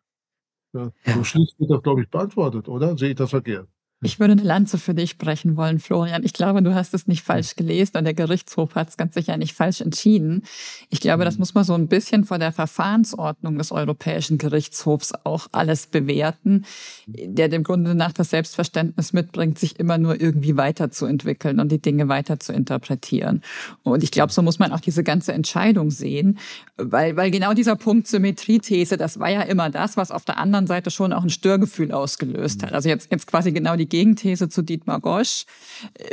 Ja, 0.73 0.91
ja. 1.05 1.13
So 1.13 1.23
schlicht 1.23 1.59
wird 1.59 1.71
das, 1.71 1.83
glaube 1.83 2.01
ich, 2.01 2.09
beantwortet, 2.09 2.67
oder? 2.67 2.97
Sehe 2.97 3.09
ich 3.09 3.15
das 3.15 3.29
verkehrt? 3.29 3.69
Ich 4.05 4.19
würde 4.19 4.33
eine 4.33 4.43
Lanze 4.43 4.77
für 4.77 4.93
dich 4.93 5.11
sprechen 5.11 5.55
wollen, 5.55 5.79
Florian. 5.79 6.23
Ich 6.23 6.33
glaube, 6.33 6.61
du 6.61 6.73
hast 6.73 6.93
es 6.93 7.07
nicht 7.07 7.23
falsch 7.23 7.55
gelesen 7.55 7.97
und 7.97 8.03
der 8.03 8.13
Gerichtshof 8.13 8.75
hat 8.75 8.89
es 8.89 8.97
ganz 8.97 9.13
sicher 9.13 9.37
nicht 9.37 9.53
falsch 9.53 9.81
entschieden. 9.81 10.43
Ich 10.89 10.99
glaube, 10.99 11.25
das 11.25 11.35
mhm. 11.35 11.39
muss 11.39 11.53
man 11.53 11.63
so 11.63 11.73
ein 11.73 11.87
bisschen 11.87 12.25
vor 12.25 12.37
der 12.37 12.51
Verfahrensordnung 12.51 13.57
des 13.57 13.71
Europäischen 13.71 14.37
Gerichtshofs 14.37 15.13
auch 15.23 15.47
alles 15.51 15.87
bewerten, 15.87 16.65
der 17.07 17.47
dem 17.49 17.63
Grunde 17.63 17.95
nach 17.95 18.11
das 18.11 18.31
Selbstverständnis 18.31 19.13
mitbringt, 19.13 19.59
sich 19.59 19.79
immer 19.79 19.97
nur 19.97 20.19
irgendwie 20.19 20.57
weiterzuentwickeln 20.57 21.59
und 21.59 21.71
die 21.71 21.81
Dinge 21.81 22.07
weiter 22.07 22.39
zu 22.39 22.53
interpretieren. 22.53 23.41
Und 23.83 24.03
ich 24.03 24.11
glaube, 24.11 24.31
so 24.31 24.41
muss 24.41 24.59
man 24.59 24.71
auch 24.71 24.79
diese 24.81 25.03
ganze 25.03 25.33
Entscheidung 25.33 25.91
sehen, 25.91 26.37
weil, 26.77 27.15
weil 27.15 27.31
genau 27.31 27.53
dieser 27.53 27.75
Punkt 27.75 28.07
Symmetriethese, 28.07 28.97
das 28.97 29.19
war 29.19 29.29
ja 29.29 29.41
immer 29.41 29.69
das, 29.69 29.97
was 29.97 30.11
auf 30.11 30.25
der 30.25 30.37
anderen 30.37 30.67
Seite 30.67 30.91
schon 30.91 31.13
auch 31.13 31.23
ein 31.23 31.29
Störgefühl 31.29 31.91
ausgelöst 31.91 32.63
hat. 32.63 32.73
Also 32.73 32.89
jetzt, 32.89 33.11
jetzt 33.11 33.27
quasi 33.27 33.51
genau 33.51 33.75
die 33.75 33.85
die 33.85 33.94
Gegenthese 33.95 34.49
zu 34.49 34.61
Dietmar 34.61 34.99
Gosch. 34.99 35.45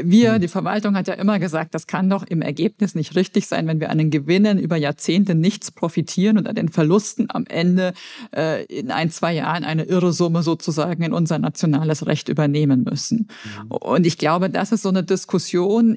Wir, 0.01 0.35
hm. 0.35 0.41
die 0.41 0.47
Verwaltung 0.47 0.95
hat 0.95 1.09
ja 1.09 1.15
immer 1.15 1.41
gesagt, 1.41 1.75
das 1.75 1.89
kann 1.89 2.09
doch 2.09 2.23
im 2.23 2.41
Ergebnis 2.41 2.95
nicht 2.95 3.17
richtig 3.17 3.49
sein, 3.49 3.67
wenn 3.67 3.81
wir 3.81 3.91
an 3.91 3.99
den 3.99 4.11
Gewinnen 4.11 4.61
über 4.61 4.77
Jahrzehnte 4.77 5.35
nichts 5.35 5.73
profitieren 5.73 6.39
und 6.39 6.47
an 6.47 6.55
den 6.55 6.69
Verlusten 6.69 7.27
am 7.29 7.45
Ende 7.47 7.93
äh, 8.37 8.65
in 8.67 8.93
ein, 8.93 9.11
zwei 9.11 9.35
Jahren 9.35 9.65
eine 9.65 9.83
irre 9.83 10.12
Summe 10.12 10.45
sozusagen 10.45 11.03
in 11.03 11.12
unser 11.12 11.41
nationales 11.41 12.07
Recht 12.07 12.29
übernehmen 12.29 12.85
müssen. 12.89 13.29
Mhm. 13.45 13.71
Und 13.73 14.07
ich 14.07 14.17
glaube, 14.17 14.49
das 14.49 14.71
ist 14.71 14.83
so 14.83 14.89
eine 14.89 15.03
Diskussion, 15.03 15.97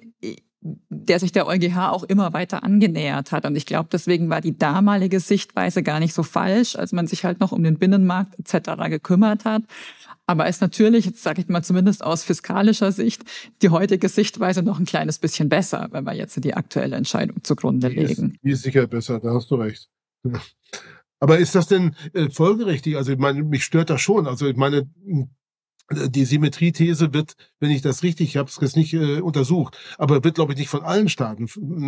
der 0.89 1.19
sich 1.19 1.31
der 1.31 1.45
EuGH 1.45 1.91
auch 1.91 2.03
immer 2.03 2.34
weiter 2.34 2.63
angenähert 2.63 3.31
hat. 3.31 3.45
Und 3.45 3.55
ich 3.55 3.65
glaube, 3.65 3.89
deswegen 3.91 4.29
war 4.29 4.41
die 4.41 4.57
damalige 4.57 5.19
Sichtweise 5.19 5.84
gar 5.84 6.00
nicht 6.00 6.13
so 6.13 6.24
falsch, 6.24 6.75
als 6.75 6.91
man 6.91 7.05
sich 7.05 7.24
halt 7.24 7.39
noch 7.39 7.51
um 7.51 7.63
den 7.63 7.77
Binnenmarkt 7.77 8.39
etc. 8.39 8.89
gekümmert 8.89 9.45
hat. 9.45 9.63
Aber 10.27 10.48
ist 10.48 10.62
natürlich, 10.62 11.05
jetzt 11.05 11.22
sage 11.22 11.41
ich 11.41 11.48
mal 11.50 11.63
zumindest 11.63 12.03
aus 12.03 12.24
fiskalischer 12.24 12.91
Sicht, 12.91 13.24
die 13.62 13.69
heutige 13.69 14.10
Sichtweise 14.10 14.63
noch 14.63 14.79
ein 14.79 14.86
kleines 14.86 15.19
bisschen 15.19 15.50
besser, 15.50 15.88
wenn 15.91 16.03
wir 16.03 16.13
jetzt 16.13 16.43
die 16.43 16.55
aktuelle 16.55 16.95
Entscheidung 16.95 17.43
zugrunde 17.43 17.89
die 17.89 17.95
legen. 17.98 18.31
Ist, 18.31 18.43
die 18.43 18.51
ist 18.51 18.63
sicher 18.63 18.88
besser, 18.88 19.19
da 19.19 19.36
hast 19.36 19.51
du 19.51 19.55
recht. 19.55 19.88
Aber 21.19 21.38
ist 21.38 21.53
das 21.53 21.67
denn 21.67 21.95
äh, 22.13 22.29
folgerichtig? 22.29 22.98
Also 22.98 23.12
ich 23.12 23.19
meine, 23.19 23.43
mich 23.43 23.63
stört 23.63 23.91
das 23.91 24.01
schon. 24.01 24.25
Also 24.25 24.48
ich 24.48 24.57
meine, 24.57 24.89
die 25.92 26.25
Symmetriethese 26.25 27.13
wird, 27.13 27.36
wenn 27.60 27.72
ich 27.72 27.82
das 27.82 28.04
richtig, 28.04 28.30
ich 28.30 28.38
habe 28.38 28.50
es 28.50 28.58
jetzt 28.60 28.75
nicht 28.75 28.94
äh, 28.94 29.20
untersucht, 29.20 29.77
aber 29.98 30.24
wird, 30.24 30.36
glaube 30.36 30.54
ich, 30.54 30.60
nicht 30.60 30.70
von 30.70 30.84
allen 30.84 31.10
Staaten 31.10 31.48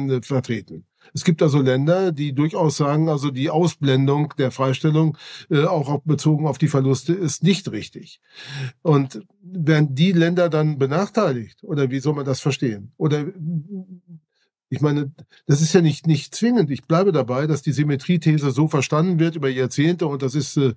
äh, 0.10 0.22
vertreten. 0.22 0.86
Es 1.13 1.24
gibt 1.24 1.42
also 1.42 1.62
Länder, 1.62 2.12
die 2.12 2.34
durchaus 2.34 2.77
sagen, 2.77 3.10
also 3.10 3.32
die 3.32 3.50
Ausblendung 3.50 4.34
der 4.38 4.51
Freistellung, 4.51 5.18
äh, 5.50 5.63
auch 5.63 6.01
bezogen 6.04 6.48
auf 6.48 6.58
die 6.58 6.68
Verluste, 6.68 7.13
ist 7.13 7.44
nicht 7.44 7.72
richtig. 7.72 8.22
Und 8.82 9.22
werden 9.42 9.96
die 9.96 10.12
Länder 10.12 10.50
dann 10.50 10.77
benachteiligt? 10.77 11.63
Oder 11.63 11.89
wie 11.89 12.00
soll 12.00 12.13
man 12.13 12.25
das 12.25 12.39
verstehen? 12.39 12.92
Oder 12.98 13.25
ich 14.69 14.81
meine, 14.81 15.12
das 15.45 15.62
ist 15.62 15.74
ja 15.74 15.81
nicht, 15.81 16.07
nicht 16.07 16.36
zwingend. 16.36 16.69
Ich 16.71 16.83
bleibe 16.83 17.12
dabei, 17.12 17.47
dass 17.47 17.62
die 17.62 17.71
Symmetriethese 17.71 18.51
so 18.51 18.67
verstanden 18.67 19.19
wird 19.19 19.36
über 19.36 19.50
Jahrzehnte 19.50 20.07
und 20.07 20.21
das 20.21 20.36
ist 20.36 20.57
äh, 20.57 20.74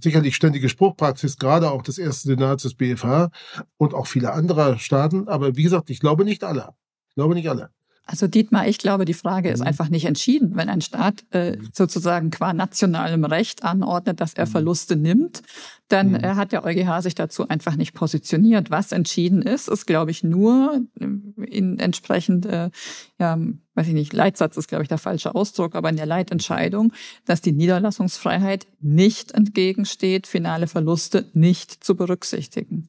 sicherlich 0.00 0.36
ständige 0.36 0.68
Spruchpraxis, 0.68 1.36
gerade 1.36 1.70
auch 1.70 1.82
des 1.82 1.98
ersten 1.98 2.28
Senats 2.28 2.62
des 2.62 2.74
BFH 2.74 3.30
und 3.76 3.94
auch 3.94 4.06
viele 4.06 4.32
anderer 4.32 4.78
Staaten. 4.78 5.28
Aber 5.28 5.56
wie 5.56 5.64
gesagt, 5.64 5.90
ich 5.90 6.00
glaube 6.00 6.24
nicht 6.24 6.44
alle. 6.44 6.74
Ich 7.08 7.14
glaube 7.16 7.34
nicht 7.34 7.48
alle. 7.50 7.70
Also 8.06 8.26
Dietmar, 8.26 8.66
ich 8.66 8.78
glaube, 8.78 9.04
die 9.04 9.14
Frage 9.14 9.50
ist 9.50 9.60
mhm. 9.60 9.68
einfach 9.68 9.88
nicht 9.88 10.04
entschieden. 10.04 10.56
Wenn 10.56 10.68
ein 10.68 10.80
Staat 10.80 11.24
äh, 11.30 11.52
mhm. 11.52 11.68
sozusagen 11.72 12.30
qua 12.30 12.52
nationalem 12.52 13.24
Recht 13.24 13.62
anordnet, 13.62 14.20
dass 14.20 14.34
er 14.34 14.46
mhm. 14.46 14.50
Verluste 14.50 14.96
nimmt, 14.96 15.42
dann 15.88 16.14
äh, 16.14 16.34
hat 16.34 16.52
der 16.52 16.64
EuGH 16.64 17.02
sich 17.02 17.14
dazu 17.14 17.48
einfach 17.48 17.76
nicht 17.76 17.94
positioniert. 17.94 18.70
Was 18.70 18.92
entschieden 18.92 19.42
ist, 19.42 19.68
ist, 19.68 19.86
glaube 19.86 20.10
ich, 20.10 20.24
nur 20.24 20.82
äh, 20.98 21.06
in 21.44 21.78
entsprechend, 21.78 22.46
äh, 22.46 22.70
ja, 23.18 23.38
weiß 23.74 23.86
ich 23.86 23.94
nicht, 23.94 24.12
Leitsatz 24.12 24.56
ist, 24.56 24.68
glaube 24.68 24.82
ich, 24.82 24.88
der 24.88 24.98
falsche 24.98 25.34
Ausdruck, 25.34 25.74
aber 25.76 25.88
in 25.88 25.96
der 25.96 26.06
Leitentscheidung, 26.06 26.92
dass 27.26 27.42
die 27.42 27.52
Niederlassungsfreiheit 27.52 28.66
nicht 28.80 29.32
entgegensteht, 29.32 30.26
finale 30.26 30.66
Verluste 30.66 31.26
nicht 31.32 31.84
zu 31.84 31.94
berücksichtigen 31.94 32.88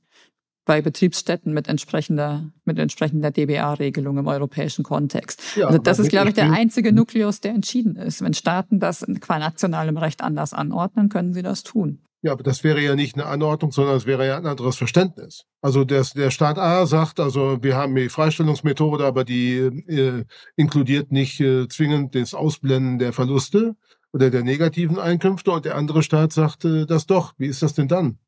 bei 0.71 0.81
Betriebsstätten 0.81 1.53
mit 1.53 1.67
entsprechender, 1.67 2.45
mit 2.63 2.79
entsprechender 2.79 3.29
DBA-Regelung 3.29 4.17
im 4.17 4.27
europäischen 4.27 4.83
Kontext. 4.83 5.57
Ja, 5.57 5.67
also 5.67 5.79
das 5.79 5.99
ist, 5.99 6.07
glaube 6.07 6.29
ich, 6.29 6.33
der 6.33 6.49
einzige 6.49 6.93
Nukleus, 6.93 7.41
der 7.41 7.51
entschieden 7.51 7.97
ist. 7.97 8.21
Wenn 8.21 8.33
Staaten 8.33 8.79
das 8.79 9.05
qua 9.19 9.37
nationalem 9.37 9.97
Recht 9.97 10.21
anders 10.21 10.53
anordnen, 10.53 11.09
können 11.09 11.33
sie 11.33 11.41
das 11.41 11.63
tun. 11.63 11.99
Ja, 12.21 12.31
aber 12.31 12.43
das 12.43 12.63
wäre 12.63 12.79
ja 12.79 12.95
nicht 12.95 13.15
eine 13.15 13.25
Anordnung, 13.25 13.73
sondern 13.73 13.97
es 13.97 14.05
wäre 14.05 14.25
ja 14.25 14.37
ein 14.37 14.45
anderes 14.45 14.77
Verständnis. 14.77 15.43
Also 15.61 15.83
der, 15.83 16.05
der 16.15 16.31
Staat 16.31 16.57
A 16.57 16.85
sagt, 16.85 17.19
also 17.19 17.61
wir 17.61 17.75
haben 17.75 17.93
die 17.93 18.07
Freistellungsmethode, 18.07 19.03
aber 19.03 19.25
die 19.25 19.57
äh, 19.57 20.23
inkludiert 20.55 21.11
nicht 21.11 21.41
äh, 21.41 21.67
zwingend 21.67 22.15
das 22.15 22.33
Ausblenden 22.33 22.97
der 22.97 23.11
Verluste 23.11 23.75
oder 24.13 24.29
der 24.29 24.43
negativen 24.43 24.99
Einkünfte 24.99 25.51
und 25.51 25.65
der 25.65 25.75
andere 25.75 26.01
Staat 26.01 26.31
sagt 26.31 26.63
äh, 26.63 26.85
das 26.85 27.07
doch. 27.07 27.33
Wie 27.37 27.47
ist 27.47 27.61
das 27.61 27.73
denn 27.73 27.89
dann? 27.89 28.19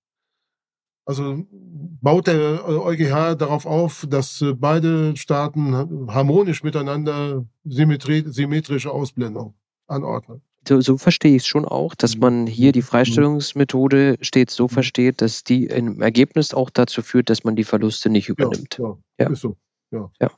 Also 1.05 1.45
baut 2.01 2.27
der 2.27 2.67
EuGH 2.67 3.35
darauf 3.35 3.65
auf, 3.65 4.05
dass 4.09 4.41
äh, 4.41 4.53
beide 4.53 5.15
Staaten 5.17 5.75
harmonisch 6.07 6.63
miteinander 6.63 7.45
symmetrische 7.65 8.91
Ausblendung 8.91 9.55
anordnen. 9.87 10.41
So, 10.67 10.79
so 10.79 10.97
verstehe 10.97 11.35
ich 11.35 11.41
es 11.41 11.47
schon 11.47 11.65
auch, 11.65 11.93
dass 11.93 12.15
man 12.17 12.47
hier 12.47 12.71
die 12.71 12.81
Freistellungsmethode 12.81 14.17
stets 14.21 14.55
so 14.55 14.69
versteht, 14.69 15.21
dass 15.21 15.43
die 15.43 15.65
im 15.65 16.01
Ergebnis 16.01 16.53
auch 16.53 16.69
dazu 16.69 17.01
führt, 17.01 17.29
dass 17.29 17.43
man 17.43 17.57
die 17.57 17.65
Verluste 17.65 18.09
nicht 18.09 18.29
übernimmt. 18.29 18.77
Ja, 18.79 18.97
ja. 19.19 19.29
ist 19.29 19.41
so. 19.41 19.57
Ja. 19.91 20.09
ja. 20.21 20.31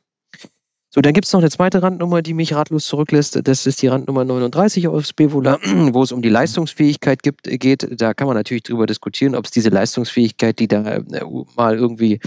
So, 0.96 1.02
dann 1.02 1.12
gibt 1.12 1.26
es 1.26 1.34
noch 1.34 1.42
eine 1.42 1.50
zweite 1.50 1.84
Randnummer, 1.84 2.22
die 2.22 2.34
mich 2.34 2.54
ratlos 2.54 2.86
zurücklässt. 2.86 3.38
Das 3.46 3.66
ist 3.66 3.82
die 3.82 3.88
Randnummer 3.88 4.24
39 4.24 4.88
aus 4.88 5.12
Bevola, 5.12 5.60
wo 5.92 6.04
es 6.04 6.14
um 6.14 6.22
die 6.22 6.30
Leistungsfähigkeit 6.30 7.22
gibt, 7.22 7.44
geht. 7.60 7.86
Da 8.00 8.14
kann 8.14 8.28
man 8.28 8.38
natürlich 8.38 8.64
darüber 8.64 8.86
diskutieren, 8.86 9.36
ob 9.36 9.44
es 9.44 9.52
diese 9.52 9.68
Leistungsfähigkeit, 9.68 10.58
die 10.58 10.70
da 10.70 10.96
äh, 10.96 11.02
mal 11.58 11.76
irgendwie 11.76 12.22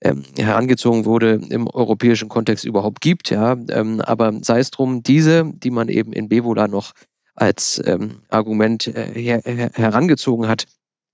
ähm, 0.00 0.24
herangezogen 0.36 1.04
wurde, 1.04 1.40
im 1.48 1.68
europäischen 1.68 2.28
Kontext 2.28 2.64
überhaupt 2.64 3.02
gibt. 3.02 3.30
Ja, 3.30 3.56
ähm, 3.68 4.00
aber 4.00 4.32
sei 4.42 4.58
es 4.58 4.72
drum, 4.72 5.04
diese, 5.04 5.52
die 5.54 5.70
man 5.70 5.88
eben 5.88 6.12
in 6.12 6.28
Bevola 6.28 6.66
noch 6.66 6.94
als 7.36 7.80
ähm, 7.86 8.22
Argument 8.30 8.88
äh, 8.88 9.12
her 9.14 9.42
her 9.44 9.70
herangezogen 9.74 10.48
hat, 10.48 10.64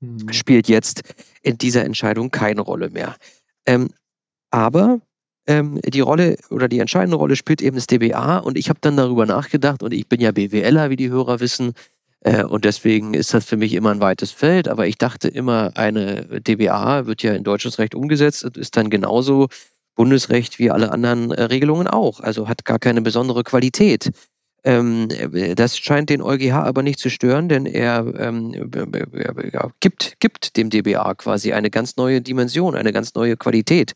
mhm. 0.01 0.33
spielt 0.33 0.69
jetzt 0.69 1.03
in 1.43 1.59
dieser 1.59 1.85
Entscheidung 1.85 2.31
keine 2.31 2.63
Rolle 2.63 2.89
mehr. 2.89 3.15
Ähm, 3.67 3.91
aber 4.51 5.03
ähm, 5.47 5.81
die 5.87 6.01
Rolle 6.01 6.37
oder 6.51 6.69
die 6.69 6.79
entscheidende 6.79 7.17
Rolle 7.17 7.37
spielt 7.37 7.63
eben 7.63 7.77
das 7.77 7.87
DBA 7.87 8.39
und 8.39 8.57
ich 8.57 8.69
habe 8.69 8.79
dann 8.81 8.97
darüber 8.97 9.27
nachgedacht 9.27 9.83
und 9.83 9.93
ich 9.93 10.09
bin 10.09 10.21
ja 10.21 10.33
BWLer, 10.33 10.91
wie 10.91 10.97
die 10.97 11.11
Hörer 11.11 11.41
wissen, 11.41 11.75
äh, 12.25 12.43
und 12.43 12.65
deswegen 12.65 13.15
ist 13.15 13.35
das 13.35 13.45
für 13.45 13.57
mich 13.57 13.75
immer 13.75 13.91
ein 13.91 14.01
weites 14.01 14.33
Feld, 14.33 14.67
aber 14.67 14.87
ich 14.87 14.99
dachte 14.99 15.29
immer, 15.29 15.73
eine 15.77 16.41
DBA 16.41 17.07
wird 17.07 17.23
ja 17.23 17.35
in 17.35 17.45
deutsches 17.45 17.79
Recht 17.79 17.95
umgesetzt 17.95 18.45
und 18.45 18.57
ist 18.57 18.77
dann 18.77 18.91
genauso 18.91 19.49
Bundesrecht 19.95 20.59
wie 20.59 20.71
alle 20.71 20.91
anderen 20.91 21.31
äh, 21.31 21.43
Regelungen 21.45 21.87
auch, 21.87 22.21
also 22.21 22.49
hat 22.49 22.65
gar 22.65 22.79
keine 22.79 23.03
besondere 23.03 23.45
Qualität. 23.45 24.11
Ähm, 24.65 25.09
das 25.57 25.77
scheint 25.77 26.09
den 26.09 26.23
EuGH 26.23 26.55
aber 26.55 26.83
nicht 26.83 26.99
zu 26.99 27.11
stören, 27.11 27.51
denn 27.51 27.67
er 27.67 28.07
ähm, 28.19 28.71
gibt, 29.81 30.17
gibt 30.21 30.57
dem 30.57 30.71
DBA 30.71 31.15
quasi 31.17 31.53
eine 31.53 31.69
ganz 31.69 31.97
neue 31.97 32.23
Dimension, 32.23 32.75
eine 32.75 32.95
ganz 32.95 33.15
neue 33.15 33.37
Qualität. 33.37 33.93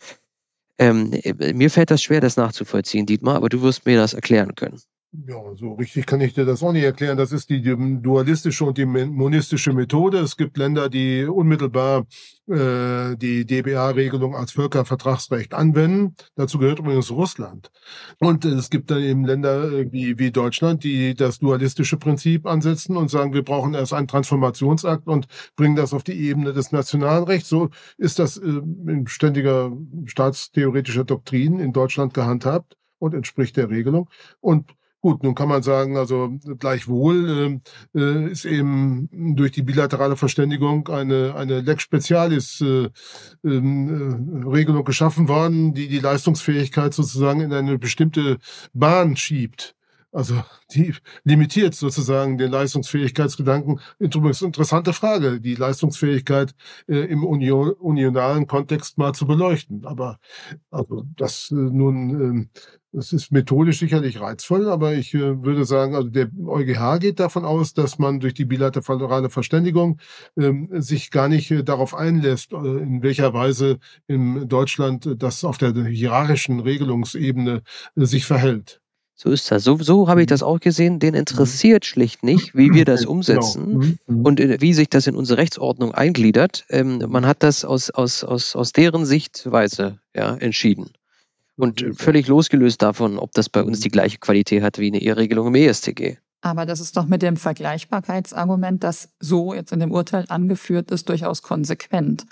Ähm, 0.79 1.13
äh, 1.13 1.53
mir 1.55 1.71
fällt 1.71 1.91
das 1.91 2.03
schwer, 2.03 2.21
das 2.21 2.37
nachzuvollziehen, 2.37 3.07
Dietmar, 3.07 3.37
aber 3.37 3.49
du 3.49 3.63
wirst 3.63 3.87
mir 3.87 3.97
das 3.97 4.15
erklären 4.15 4.55
können. 4.55 4.81
Ja, 5.11 5.37
so 5.55 5.73
richtig 5.73 6.05
kann 6.05 6.21
ich 6.21 6.35
dir 6.35 6.45
das 6.45 6.63
auch 6.63 6.73
nicht 6.73 6.83
erklären. 6.85 7.17
Das 7.17 7.33
ist 7.33 7.49
die, 7.49 7.63
dualistische 7.63 8.63
und 8.67 8.77
die 8.77 8.85
monistische 8.85 9.73
Methode. 9.73 10.19
Es 10.19 10.37
gibt 10.37 10.59
Länder, 10.59 10.91
die 10.91 11.25
unmittelbar 11.25 12.07
äh, 12.47 13.17
die 13.17 13.47
DBA-Regelung 13.47 14.37
als 14.37 14.53
Völkervertragsrecht 14.53 15.55
anwenden. 15.55 16.15
Dazu 16.37 16.59
gehört 16.59 16.81
übrigens 16.81 17.11
Russland. 17.11 17.71
Und 18.19 18.45
es 18.45 18.69
gibt 18.69 18.91
dann 18.91 19.01
eben 19.03 19.25
Länder 19.25 19.73
äh, 19.73 19.91
wie, 19.91 20.19
wie 20.19 20.31
Deutschland, 20.31 20.85
die 20.85 21.15
das 21.15 21.39
dualistische 21.39 21.97
Prinzip 21.97 22.45
ansetzen 22.47 22.95
und 22.99 23.11
sagen, 23.11 23.33
wir 23.33 23.43
brauchen 23.43 23.73
erst 23.73 23.95
einen 23.95 24.09
Transformationsakt 24.09 25.07
und 25.07 25.27
bringen 25.57 25.77
das 25.77 25.95
auf 25.95 26.05
die 26.05 26.21
Ebene 26.21 26.53
des 26.53 26.71
nationalen 26.71 27.25
Rechts. 27.25 27.49
So 27.49 27.71
ist 27.97 28.19
das 28.19 28.37
äh, 28.37 28.47
in 28.47 29.07
ständiger 29.07 29.73
staatstheoretischer 30.05 31.05
Doktrin 31.05 31.61
in 31.61 31.73
Deutschland 31.73 32.13
gehandhabt 32.13 32.77
und 32.99 33.15
entspricht 33.15 33.57
der 33.57 33.71
Regelung. 33.71 34.11
Und 34.41 34.75
Gut, 35.01 35.23
nun 35.23 35.37
kann 35.37 35.49
man 35.49 35.63
sagen, 35.63 35.97
also 35.97 36.39
gleichwohl 36.59 37.61
äh, 37.95 38.01
äh, 38.01 38.33
ist 38.33 38.45
eben 38.45 39.09
durch 39.37 39.53
die 39.53 39.63
bilaterale 39.63 40.17
Verständigung 40.17 40.89
eine, 40.89 41.37
eine 41.37 41.61
Lex 41.61 41.85
Specialis 41.85 42.61
äh, 42.61 42.89
ähm, 43.45 44.43
äh, 44.45 44.49
Regelung 44.49 44.85
geschaffen 44.85 45.29
worden, 45.29 45.73
die 45.73 45.87
die 45.87 46.01
Leistungsfähigkeit 46.01 46.95
sozusagen 46.95 47.41
in 47.41 47.53
eine 47.53 47.79
bestimmte 47.79 48.39
Bahn 48.73 49.17
schiebt. 49.17 49.77
Also 50.19 50.43
die 50.75 50.97
limitiert 51.23 51.77
sozusagen 51.77 52.39
den 52.39 52.51
Leistungsfähigkeitsgedanken. 52.51 53.79
Übrigens 54.01 54.43
interessante 54.43 54.93
Frage, 54.93 55.41
die 55.41 55.55
Leistungsfähigkeit 55.55 56.57
äh, 56.89 57.05
im 57.05 57.23
Union, 57.25 57.71
unionalen 57.71 58.49
Kontext 58.49 58.99
mal 58.99 59.13
zu 59.13 59.29
beleuchten. 59.29 59.87
Aber 59.87 60.19
also 60.73 61.05
das 61.15 61.53
äh, 61.53 61.55
nun, 61.55 62.51
äh, 62.51 62.61
das 62.91 63.13
ist 63.13 63.31
methodisch 63.31 63.79
sicherlich 63.79 64.21
reizvoll, 64.21 64.69
aber 64.69 64.95
ich 64.95 65.15
äh, 65.15 65.45
würde 65.45 65.65
sagen, 65.65 65.95
also 65.95 66.09
der 66.09 66.31
EuGH 66.45 66.99
geht 66.99 67.21
davon 67.21 67.45
aus, 67.45 67.73
dass 67.73 68.01
man 68.01 68.19
durch 68.19 68.35
die 68.35 68.45
bilaterale 68.45 69.31
Verständigung 69.31 70.01
ähm, 70.37 70.69
sich 70.73 71.13
gar 71.13 71.29
nicht 71.29 71.49
äh, 71.53 71.63
darauf 71.63 71.95
einlässt, 71.95 72.53
äh, 72.53 72.57
in 72.57 73.05
welcher 73.05 73.35
Weise 73.35 73.79
in 74.09 74.49
Deutschland 74.49 75.09
das 75.17 75.45
auf 75.45 75.59
der 75.59 75.73
hierarchischen 75.85 76.59
Regelungsebene 76.59 77.63
sich 77.95 78.25
verhält. 78.25 78.81
So 79.21 79.31
ist 79.31 79.51
das. 79.51 79.65
So, 79.65 79.77
so 79.79 80.07
habe 80.07 80.21
ich 80.23 80.29
mhm. 80.29 80.31
das 80.31 80.45
auch 80.45 80.61
gesehen. 80.61 81.01
Den 81.01 81.15
interessiert 81.15 81.85
schlicht 81.85 82.23
nicht, 82.23 82.55
wie 82.55 82.73
wir 82.73 82.85
das 82.85 83.01
genau. 83.01 83.13
umsetzen 83.13 83.99
genau. 84.07 84.29
und 84.29 84.39
wie 84.39 84.73
sich 84.73 84.89
das 84.89 85.09
in 85.09 85.17
unsere 85.17 85.39
Rechtsordnung 85.39 85.93
eingliedert. 85.93 86.65
Ähm, 86.69 87.05
man 87.09 87.27
hat 87.27 87.43
das 87.43 87.65
aus, 87.65 87.91
aus, 87.91 88.23
aus, 88.23 88.55
aus 88.55 88.73
deren 88.73 89.05
Sichtweise 89.05 89.99
ja, 90.15 90.37
entschieden. 90.37 90.91
Und 91.57 91.85
völlig 91.95 92.29
losgelöst 92.29 92.81
davon, 92.81 93.19
ob 93.19 93.33
das 93.33 93.49
bei 93.49 93.65
uns 93.65 93.81
die 93.81 93.89
gleiche 93.89 94.19
Qualität 94.19 94.63
hat 94.63 94.79
wie 94.79 94.87
eine 94.87 95.03
Eheregelung 95.03 95.49
im 95.49 95.55
ESTG. 95.57 96.19
Aber 96.41 96.65
das 96.65 96.79
ist 96.79 96.97
doch 96.97 97.07
mit 97.07 97.21
dem 97.23 97.37
Vergleichbarkeitsargument, 97.37 98.85
das 98.85 99.09
so 99.19 99.53
jetzt 99.53 99.73
in 99.73 99.81
dem 99.81 99.91
Urteil 99.91 100.27
angeführt 100.29 100.93
ist, 100.93 101.09
durchaus 101.09 101.43
konsequent. 101.43 102.25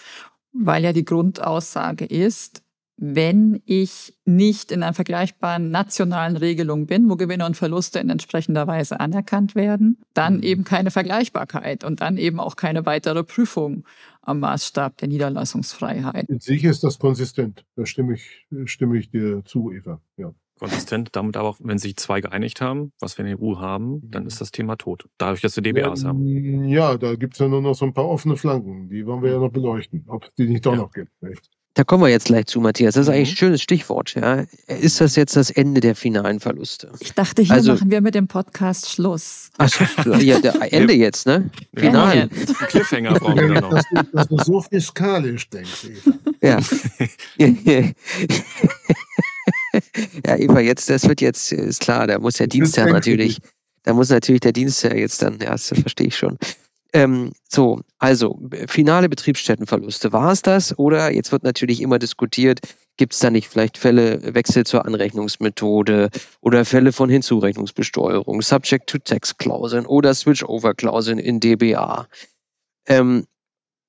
Weil 0.52 0.84
ja 0.84 0.92
die 0.92 1.04
Grundaussage 1.04 2.04
ist, 2.04 2.62
wenn 2.98 3.60
ich 3.66 4.16
nicht 4.24 4.72
in 4.72 4.82
einer 4.82 4.94
vergleichbaren 4.94 5.70
nationalen 5.70 6.36
Regelung 6.36 6.86
bin, 6.86 7.10
wo 7.10 7.16
Gewinne 7.16 7.44
und 7.44 7.56
Verluste 7.56 7.98
in 7.98 8.08
entsprechender 8.08 8.66
Weise 8.66 9.00
anerkannt 9.00 9.54
werden, 9.54 9.98
dann 10.14 10.38
mhm. 10.38 10.42
eben 10.42 10.64
keine 10.64 10.90
Vergleichbarkeit 10.90 11.84
und 11.84 12.00
dann 12.00 12.16
eben 12.16 12.40
auch 12.40 12.56
keine 12.56 12.86
weitere 12.86 13.22
Prüfung 13.22 13.84
am 14.22 14.40
Maßstab 14.40 14.96
der 14.96 15.08
Niederlassungsfreiheit. 15.08 16.28
In 16.28 16.40
sich 16.40 16.64
ist 16.64 16.82
das 16.84 16.98
konsistent. 16.98 17.64
Da 17.76 17.84
stimme 17.84 18.14
ich, 18.14 18.46
stimme 18.64 18.98
ich 18.98 19.10
dir 19.10 19.44
zu, 19.44 19.70
Eva. 19.70 20.00
Ja. 20.16 20.32
Konsistent, 20.58 21.10
damit 21.12 21.36
aber 21.36 21.50
auch, 21.50 21.58
wenn 21.60 21.76
sich 21.76 21.96
zwei 21.96 22.22
geeinigt 22.22 22.62
haben, 22.62 22.92
was 22.98 23.18
wir 23.18 23.26
in 23.26 23.36
der 23.36 23.42
EU 23.42 23.58
haben, 23.58 24.00
dann 24.10 24.24
ist 24.24 24.40
das 24.40 24.52
Thema 24.52 24.76
tot. 24.76 25.06
Dadurch, 25.18 25.42
dass 25.42 25.54
wir 25.54 25.62
DBAs 25.62 26.02
ja, 26.02 26.08
haben. 26.08 26.64
Ja, 26.66 26.96
da 26.96 27.14
gibt 27.14 27.34
es 27.34 27.40
ja 27.40 27.48
nur 27.48 27.60
noch 27.60 27.74
so 27.74 27.84
ein 27.84 27.92
paar 27.92 28.08
offene 28.08 28.38
Flanken. 28.38 28.88
Die 28.88 29.04
wollen 29.04 29.22
wir 29.22 29.32
ja 29.32 29.38
noch 29.38 29.52
beleuchten, 29.52 30.04
ob 30.06 30.24
es 30.24 30.30
die 30.38 30.48
nicht 30.48 30.64
doch 30.64 30.72
ja. 30.72 30.78
noch 30.78 30.92
gibt. 30.92 31.10
Nicht? 31.20 31.50
Da 31.76 31.84
kommen 31.84 32.02
wir 32.02 32.08
jetzt 32.08 32.24
gleich 32.24 32.46
zu, 32.46 32.62
Matthias. 32.62 32.94
Das 32.94 33.02
ist 33.02 33.12
eigentlich 33.12 33.28
ein 33.28 33.32
mhm. 33.32 33.36
schönes 33.36 33.60
Stichwort. 33.60 34.14
Ja. 34.14 34.46
Ist 34.66 34.98
das 35.02 35.14
jetzt 35.14 35.36
das 35.36 35.50
Ende 35.50 35.82
der 35.82 35.94
finalen 35.94 36.40
Verluste? 36.40 36.90
Ich 37.00 37.12
dachte, 37.12 37.42
hier 37.42 37.52
also, 37.52 37.74
machen 37.74 37.90
wir 37.90 38.00
mit 38.00 38.14
dem 38.14 38.28
Podcast 38.28 38.88
Schluss. 38.88 39.50
Achso, 39.58 39.84
ja, 40.18 40.40
der 40.40 40.54
Ende 40.72 40.94
jetzt, 40.94 41.26
ne? 41.26 41.50
Final. 41.76 42.16
Ende 42.16 42.34
jetzt. 42.34 42.58
Cliffhanger 42.68 43.12
brauchen 43.20 43.36
wir 43.36 43.60
noch. 43.60 43.82
Du, 43.90 44.02
dass 44.10 44.28
du 44.28 44.38
so 44.38 44.62
fiskalisch 44.62 45.50
denkst, 45.50 45.84
Eva. 45.84 46.16
Ja. 46.40 46.60
ja, 50.26 50.36
Eva, 50.38 50.60
jetzt, 50.60 50.88
das 50.88 51.06
wird 51.06 51.20
jetzt, 51.20 51.52
ist 51.52 51.80
klar, 51.80 52.06
da 52.06 52.18
muss 52.18 52.36
der 52.36 52.46
Dienstherr 52.46 52.90
natürlich, 52.90 53.38
da 53.82 53.92
muss 53.92 54.08
natürlich 54.08 54.40
der 54.40 54.52
Dienstherr 54.52 54.96
jetzt 54.96 55.20
dann, 55.20 55.38
ja, 55.40 55.50
das 55.50 55.68
verstehe 55.68 56.06
ich 56.06 56.16
schon. 56.16 56.38
Ähm, 56.92 57.32
so, 57.48 57.80
also 57.98 58.38
finale 58.68 59.08
Betriebsstättenverluste. 59.08 60.12
War 60.12 60.32
es 60.32 60.42
das? 60.42 60.78
Oder 60.78 61.12
jetzt 61.12 61.32
wird 61.32 61.42
natürlich 61.42 61.80
immer 61.80 61.98
diskutiert, 61.98 62.60
gibt 62.96 63.12
es 63.12 63.18
da 63.18 63.30
nicht 63.30 63.48
vielleicht 63.48 63.76
Fälle 63.76 64.34
Wechsel 64.34 64.64
zur 64.64 64.84
Anrechnungsmethode 64.84 66.10
oder 66.40 66.64
Fälle 66.64 66.92
von 66.92 67.10
Hinzurechnungsbesteuerung, 67.10 68.40
Subject-to-Tax-Klauseln 68.40 69.86
oder 69.86 70.14
Switch-Over-Klauseln 70.14 71.18
in 71.18 71.40
DBA? 71.40 72.06
Ähm, 72.86 73.26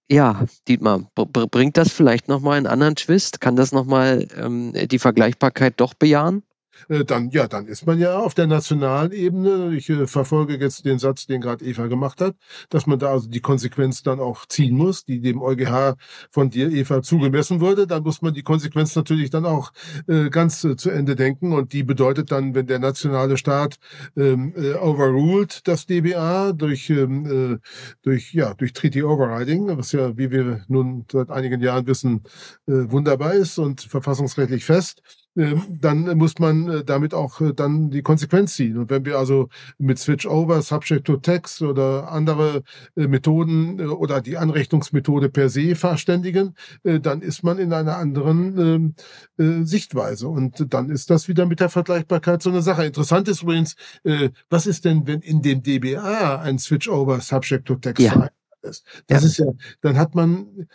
ja, 0.10 0.46
Dietmar, 0.68 1.10
bringt 1.16 1.78
das 1.78 1.92
vielleicht 1.92 2.28
nochmal 2.28 2.58
einen 2.58 2.68
anderen 2.68 2.96
Twist? 2.96 3.42
Kann 3.42 3.56
das 3.56 3.72
nochmal 3.72 4.28
ähm, 4.38 4.74
die 4.74 5.00
Vergleichbarkeit 5.00 5.74
doch 5.78 5.94
bejahen? 5.94 6.44
Äh, 6.90 7.06
dann, 7.06 7.30
ja, 7.30 7.48
dann 7.48 7.68
ist 7.68 7.86
man 7.86 8.00
ja 8.00 8.18
auf 8.20 8.34
der 8.34 8.48
nationalen 8.48 9.12
Ebene. 9.12 9.74
Ich 9.76 9.90
äh, 9.90 10.08
verfolge 10.08 10.58
jetzt 10.58 10.86
den 10.86 11.00
Satz, 11.00 11.26
den 11.26 11.42
gerade 11.42 11.66
Eva 11.66 11.88
gemacht 11.88 12.22
hat, 12.22 12.36
dass 12.70 12.88
man 12.88 13.00
da 13.00 13.12
also 13.12 13.30
die 13.30 13.40
Konsequenz 13.40 14.04
dann 14.04 14.20
auch 14.20 14.46
ziehen 14.46 14.76
muss, 14.76 15.06
die 15.06 15.22
dem 15.22 15.42
EuGH 15.42 15.96
von 16.32 16.50
dir, 16.50 16.72
Eva, 16.72 17.02
zugemessen 17.02 17.60
wurde. 17.60 17.88
Dann 17.88 18.04
muss 18.04 18.22
man 18.22 18.34
die 18.34 18.44
Konsequenz 18.44 18.96
natürlich 18.96 19.30
dann 19.30 19.46
auch 19.46 19.72
äh, 20.08 20.30
ganz 20.30 20.64
äh, 20.64 20.76
zu 20.76 20.90
Ende 20.90 21.16
denken. 21.16 21.54
Und 21.54 21.74
die 21.74 21.84
bedeutet 21.84 22.32
dann, 22.32 22.56
wenn 22.56 22.68
der 22.68 22.80
nationale 22.80 23.38
Staat 23.38 23.78
ähm, 24.16 24.54
äh, 24.56 24.74
overruled 24.74 25.68
das 25.68 25.86
DBA 25.86 26.54
durch, 26.54 26.90
ähm, 26.90 27.26
äh, 27.54 27.58
durch, 28.02 28.34
ja, 28.34 28.54
durch 28.54 28.74
Treaty 28.74 29.04
Overriding, 29.04 29.78
was 29.78 29.92
ja, 29.92 30.18
wie 30.18 30.32
wir 30.32 30.64
nun 30.68 31.06
seit 31.12 31.30
einigen 31.30 31.62
Jahren 31.62 31.88
wissen, 31.88 32.24
äh, 32.68 32.90
wunderbar 32.92 33.34
ist 33.34 33.58
und 33.58 33.82
verfassungsrechtlich 33.82 34.66
fest, 34.66 35.02
dann 35.38 36.18
muss 36.18 36.40
man 36.40 36.68
äh, 36.68 36.84
damit 36.84 37.14
auch 37.14 37.42
äh, 37.42 37.54
dann 37.54 37.92
die 37.92 38.02
Konsequenz 38.02 38.56
ziehen. 38.56 38.78
Und 38.78 38.90
wenn 38.90 39.06
wir 39.06 39.20
also 39.20 39.50
mit 39.78 40.00
Switch-Over, 40.00 40.64
Subject-to-Text 40.64 41.62
oder 41.62 42.12
andere 42.12 42.64
äh, 42.96 43.08
Methoden 43.08 43.80
oder 43.88 44.20
die 44.22 44.38
Anrechnungsmethode 44.38 45.30
per 45.30 45.50
se 45.50 45.76
verständigen, 45.76 46.56
dann 46.84 47.22
ist 47.22 47.44
man 47.44 47.60
in 47.60 47.74
einer 47.74 47.98
anderen 47.98 48.96
ähm, 49.38 49.66
Sichtweise. 49.66 50.28
Und 50.28 50.74
dann 50.74 50.90
ist 50.90 51.10
das 51.10 51.28
wieder 51.28 51.46
mit 51.46 51.60
der 51.60 51.70
Vergleichbarkeit 51.70 52.42
so 52.42 52.50
eine 52.50 52.62
Sache. 52.62 52.86
Interessant 52.86 53.28
ist 53.28 53.44
übrigens, 53.44 53.76
was 54.50 54.66
ist 54.66 54.86
denn, 54.86 55.06
wenn 55.06 55.22
in 55.22 55.42
dem 55.42 55.62
DBA 55.62 56.42
ein 56.42 56.60
Switch-Over, 56.60 57.20
Subject-to-Text 57.22 58.04
ja 58.04 58.30
ist. 58.68 58.86
Das 59.08 59.24
ja. 59.24 59.28
ist 59.28 59.38
ja, 59.40 59.46
dann 59.82 59.98
hat 59.98 60.14
man, 60.14 60.68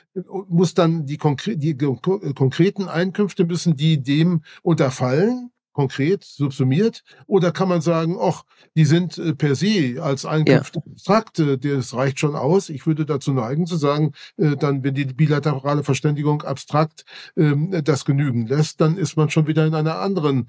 muss 0.49 0.75
dann 0.75 1.07
die, 1.07 1.17
konkre 1.19 1.57
die 1.57 1.77
konkreten 1.77 2.89
Einkünfte 2.89 3.45
müssen 3.45 3.77
die 3.77 4.03
dem 4.03 4.43
unterfallen, 4.63 5.52
konkret 5.73 6.25
subsumiert, 6.25 7.03
oder 7.27 7.53
kann 7.53 7.69
man 7.69 7.81
sagen, 7.81 8.17
ach, 8.21 8.43
die 8.77 8.85
sind 8.85 9.19
äh, 9.19 9.35
per 9.35 9.55
se 9.55 10.03
als 10.03 10.25
Einkünfte 10.25 10.81
ja. 10.85 10.93
abstrakt, 10.93 11.39
äh, 11.39 11.59
das 11.59 11.95
reicht 11.95 12.21
schon 12.21 12.37
aus. 12.37 12.69
Ich 12.69 12.87
würde 12.87 13.05
dazu 13.07 13.33
neigen 13.33 13.67
zu 13.67 13.77
sagen, 13.77 14.13
äh, 14.37 14.57
dann, 14.57 14.85
wenn 14.85 14.95
die 14.95 15.07
bilaterale 15.07 15.83
Verständigung 15.83 16.43
abstrakt 16.43 17.05
ähm, 17.37 17.83
das 17.85 18.05
genügen 18.05 18.47
lässt, 18.47 18.81
dann 18.81 18.97
ist 18.97 19.17
man 19.17 19.31
schon 19.31 19.47
wieder 19.47 19.67
in 19.67 19.75
einer 19.75 19.99
anderen 19.99 20.49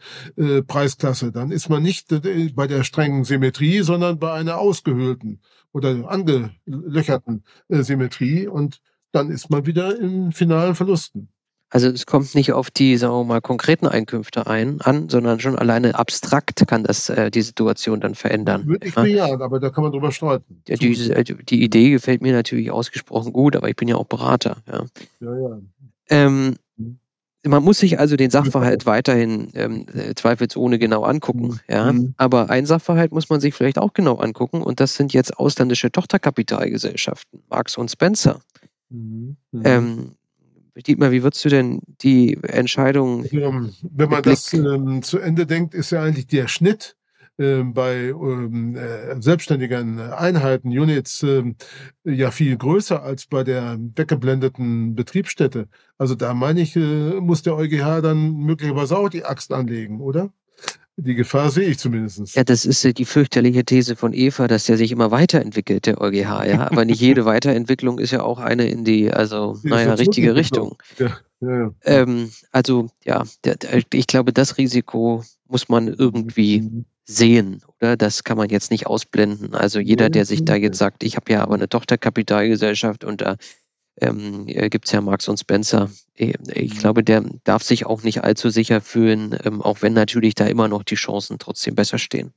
Preisklasse. 0.68 1.32
Dann 1.32 1.52
ist 1.52 1.70
man 1.70 1.84
nicht 1.84 2.08
bei 2.56 2.68
der 2.68 2.84
strengen 2.84 3.24
Symmetrie, 3.24 3.82
sondern 3.82 4.20
bei 4.20 4.34
einer 4.34 4.58
ausgehöhlten 4.58 5.42
oder 5.72 6.10
angelöcherten 6.10 7.44
Symmetrie 7.70 8.48
und 8.48 8.82
dann 9.12 9.30
ist 9.30 9.50
man 9.50 9.66
wieder 9.66 10.00
in 10.00 10.32
finalen 10.32 10.76
Verlusten. 10.76 11.30
Also 11.74 11.88
es 11.88 12.06
kommt 12.06 12.36
nicht 12.36 12.54
auf 12.54 12.70
die, 12.70 12.98
sagen 12.98 13.16
wir 13.16 13.24
mal, 13.24 13.42
konkreten 13.42 13.88
Einkünfte 13.88 14.46
ein, 14.46 14.80
an, 14.82 15.10
sondern 15.10 15.40
schon 15.40 15.58
alleine 15.58 15.96
abstrakt 15.96 16.68
kann 16.68 16.84
das 16.84 17.10
äh, 17.10 17.32
die 17.32 17.42
Situation 17.42 18.00
dann 18.00 18.14
verändern. 18.14 18.68
Würde 18.68 18.86
ich 18.86 18.96
ja? 18.96 19.02
bejahen, 19.02 19.42
aber 19.42 19.60
da 19.60 19.72
kann 19.72 19.84
man 19.84 19.92
drüber 19.92 20.12
streiten. 20.12 20.62
Ja, 20.68 20.76
die, 20.76 20.94
äh, 21.10 21.24
die, 21.24 21.64
Idee 21.64 21.90
gefällt 21.90 22.22
mir 22.22 22.32
natürlich 22.32 22.70
ausgesprochen 22.70 23.34
gut, 23.34 23.56
aber 23.56 23.70
ich 23.70 23.76
bin 23.76 23.88
ja 23.88 23.96
auch 23.96 24.06
Berater. 24.06 24.58
Ja, 24.68 24.86
ja. 25.20 25.36
ja. 25.36 25.62
Ähm, 26.10 26.58
man 27.44 27.64
muss 27.64 27.80
sich 27.80 27.98
also 27.98 28.18
den 28.18 28.30
Sachverhalt 28.30 28.86
weiterhin 28.86 29.50
ähm, 29.56 29.88
äh, 29.96 30.14
zweifelsohne 30.14 30.78
genau 30.78 31.02
angucken, 31.02 31.48
mhm. 31.48 31.60
ja. 31.68 31.92
Mhm. 31.92 32.14
Aber 32.18 32.52
ein 32.52 32.68
Sachverhalt 32.68 33.12
muss 33.12 33.30
man 33.30 33.40
sich 33.42 33.56
vielleicht 33.56 33.80
auch 33.80 33.94
genau 33.94 34.18
angucken 34.18 34.62
und 34.62 34.80
das 34.80 34.94
sind 34.94 35.12
jetzt 35.12 35.40
ausländische 35.40 35.92
Tochterkapitalgesellschaften, 35.92 37.42
Marx 37.50 37.80
und 37.80 37.90
Spencer. 37.90 38.42
Mhm. 38.92 39.38
Mhm. 39.52 39.62
Ähm, 39.66 40.12
Dietmar, 40.76 41.12
wie 41.12 41.24
würdest 41.24 41.46
du 41.46 41.50
denn 41.50 41.82
die 42.02 42.38
Entscheidung? 42.42 43.26
Wenn 43.92 44.10
man 44.10 44.24
das 44.24 44.52
ähm, 44.54 45.02
zu 45.04 45.20
Ende 45.20 45.46
denkt, 45.46 45.76
ist 45.76 45.92
ja 45.92 46.02
eigentlich 46.02 46.28
der 46.28 46.48
Schnitt 46.48 46.96
ähm, 47.40 47.74
bei 47.74 48.10
ähm, 48.10 48.76
äh, 48.76 49.20
selbstständigen 49.20 50.00
Einheiten, 50.00 50.70
Units, 50.70 51.24
ähm, 51.24 51.56
ja 52.04 52.30
viel 52.30 52.58
größer 52.58 53.02
als 53.02 53.26
bei 53.26 53.44
der 53.44 53.78
weggeblendeten 53.96 54.94
Betriebsstätte. 54.94 55.68
Also 55.98 56.14
da 56.14 56.34
meine 56.36 56.62
ich, 56.62 56.76
äh, 56.76 57.20
muss 57.20 57.42
der 57.42 57.56
EuGH 57.56 58.02
dann 58.02 58.34
möglicherweise 58.38 58.98
auch 58.98 59.10
die 59.10 59.26
Axt 59.26 59.52
anlegen, 59.52 60.00
oder? 60.00 60.32
Die 60.96 61.16
Gefahr 61.16 61.50
sehe 61.50 61.70
ich 61.70 61.80
zumindest. 61.80 62.36
Ja, 62.36 62.44
das 62.44 62.66
ist 62.66 62.84
die 62.98 63.06
fürchterliche 63.06 63.66
These 63.66 63.96
von 63.96 64.14
Eva, 64.14 64.48
dass 64.48 64.66
der 64.66 64.78
sich 64.78 64.92
immer 64.92 65.10
weiterentwickelt, 65.10 65.88
der 65.88 66.00
EuGH, 66.00 66.46
ja. 66.46 66.68
Aber 66.72 66.86
nicht 66.86 67.02
jede 67.02 67.26
Weiterentwicklung 67.26 67.98
ist 67.98 68.12
ja 68.12 68.22
auch 68.22 68.40
eine 68.40 68.68
in 68.68 68.84
die, 68.84 69.12
also, 69.12 69.60
naja, 69.64 69.94
richtige 69.96 70.36
Richtung. 70.36 70.78
Ja, 71.00 71.18
ja, 71.42 71.58
ja. 71.58 71.74
Ähm, 71.84 72.30
also, 72.52 72.90
ja, 73.04 73.24
ich 73.92 74.08
glaube, 74.08 74.34
das 74.34 74.58
Risiko 74.58 75.24
muss 75.48 75.68
man 75.68 75.88
irgendwie 75.88 76.62
mhm 76.62 76.86
sehen, 77.06 77.62
oder? 77.80 77.98
Das 77.98 78.24
kann 78.24 78.38
man 78.38 78.50
jetzt 78.50 78.72
nicht 78.72 78.88
ausblenden. 78.88 79.54
Also 79.54 79.80
jeder, 79.80 80.10
der 80.10 80.26
sich 80.26 80.46
da 80.46 80.56
jetzt 80.56 80.78
sagt, 80.78 81.04
ich 81.04 81.16
habe 81.16 81.32
ja 81.32 81.42
aber 81.42 81.56
eine 81.56 81.70
Tochterkapitalgesellschaft 81.70 83.04
und 83.04 83.22
da 83.22 83.36
ähm, 84.02 84.46
äh, 84.48 84.70
gibt 84.70 84.86
es 84.86 84.92
ja 84.92 85.02
Marx 85.02 85.28
und 85.28 85.40
Spencer. 85.40 85.90
Äh, 86.16 86.34
ich 86.54 86.78
glaube, 86.78 87.04
der 87.04 87.24
darf 87.44 87.64
sich 87.64 87.86
auch 87.86 88.04
nicht 88.04 88.24
allzu 88.24 88.50
sicher 88.50 88.82
fühlen, 88.82 89.38
ähm, 89.44 89.62
auch 89.62 89.82
wenn 89.82 89.94
natürlich 89.94 90.36
da 90.36 90.46
immer 90.48 90.68
noch 90.68 90.84
die 90.84 90.96
Chancen 90.96 91.40
trotzdem 91.40 91.76
besser 91.76 91.98
stehen. 91.98 92.34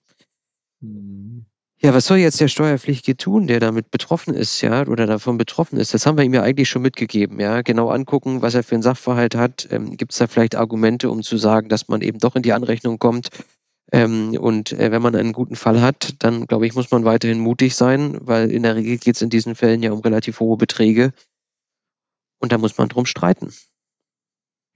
Mhm. 0.81 1.47
Ja, 1.79 1.93
was 1.93 2.07
soll 2.07 2.17
jetzt 2.19 2.41
der 2.41 2.49
Steuerpflichtige 2.49 3.19
tun, 3.19 3.47
der 3.47 3.61
damit 3.61 3.91
betroffen 3.91 4.33
ist, 4.33 4.63
ja, 4.63 4.87
oder 4.87 5.07
davon 5.07 5.37
betroffen 5.37 5.79
ist? 5.79 5.93
Das 5.93 6.07
haben 6.07 6.17
wir 6.17 6.25
ihm 6.25 6.33
ja 6.33 6.43
eigentlich 6.43 6.71
schon 6.71 6.81
mitgegeben, 6.81 7.39
ja. 7.39 7.61
Genau 7.61 7.91
angucken, 7.91 8.41
was 8.41 8.55
er 8.55 8.63
für 8.63 8.77
einen 8.77 8.83
Sachverhalt 8.83 9.35
hat. 9.35 9.69
Ähm, 9.71 9.97
Gibt 9.99 10.13
es 10.13 10.19
da 10.19 10.27
vielleicht 10.27 10.55
Argumente, 10.55 11.11
um 11.11 11.23
zu 11.23 11.37
sagen, 11.37 11.69
dass 11.69 11.89
man 11.89 12.01
eben 12.01 12.19
doch 12.19 12.35
in 12.35 12.43
die 12.43 12.55
Anrechnung 12.55 12.99
kommt? 12.99 13.29
Ähm, 13.93 14.37
und 14.41 14.73
äh, 14.73 14.91
wenn 14.91 15.03
man 15.03 15.15
einen 15.15 15.35
guten 15.35 15.55
Fall 15.55 15.83
hat, 15.83 16.15
dann 16.21 16.47
glaube 16.47 16.67
ich, 16.67 16.75
muss 16.75 16.91
man 16.91 17.05
weiterhin 17.05 17.39
mutig 17.39 17.77
sein, 17.77 18.19
weil 18.21 18.51
in 18.51 18.63
der 18.63 18.75
Regel 18.75 18.97
geht 18.97 19.17
es 19.17 19.23
in 19.23 19.31
diesen 19.31 19.55
Fällen 19.55 19.83
ja 19.83 19.93
um 19.93 20.01
relativ 20.01 20.41
hohe 20.41 20.57
Beträge. 20.57 21.13
Und 22.39 22.53
da 22.53 22.59
muss 22.59 22.77
man 22.79 22.89
drum 22.89 23.07
streiten. 23.07 23.53